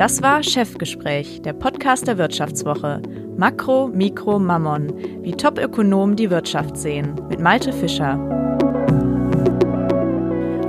Das 0.00 0.22
war 0.22 0.42
Chefgespräch, 0.42 1.42
der 1.42 1.52
Podcast 1.52 2.06
der 2.06 2.16
Wirtschaftswoche. 2.16 3.02
Makro, 3.36 3.88
Mikro, 3.88 4.38
Mammon. 4.38 4.94
Wie 5.22 5.32
Top-Ökonomen 5.32 6.16
die 6.16 6.30
Wirtschaft 6.30 6.78
sehen. 6.78 7.20
Mit 7.28 7.38
Malte 7.38 7.70
Fischer. 7.70 8.18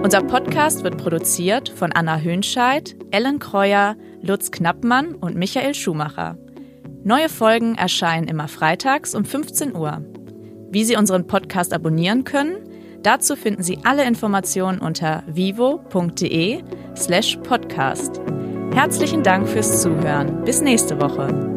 Unser 0.03 0.21
Podcast 0.23 0.83
wird 0.83 0.97
produziert 0.97 1.69
von 1.69 1.93
Anna 1.93 2.19
Hönscheid, 2.19 2.97
Ellen 3.11 3.39
Kreuer, 3.39 3.95
Lutz 4.21 4.51
Knappmann 4.51 5.15
und 5.15 5.37
Michael 5.37 5.75
Schumacher. 5.75 6.37
Neue 7.05 7.29
Folgen 7.29 7.75
erscheinen 7.75 8.27
immer 8.27 8.49
freitags 8.49 9.15
um 9.15 9.23
15 9.23 9.73
Uhr. 9.77 10.03
Wie 10.71 10.83
Sie 10.83 10.97
unseren 10.97 11.25
Podcast 11.25 11.71
abonnieren 11.71 12.25
können, 12.25 12.57
dazu 13.01 13.37
finden 13.37 13.63
Sie 13.63 13.79
alle 13.85 14.03
Informationen 14.03 14.79
unter 14.79 15.23
vivo.de 15.25 16.63
slash 16.97 17.37
podcast. 17.37 18.19
Herzlichen 18.73 19.21
Dank 19.21 19.49
fürs 19.49 19.81
Zuhören. 19.81 20.43
Bis 20.45 20.61
nächste 20.61 20.99
Woche. 20.99 21.50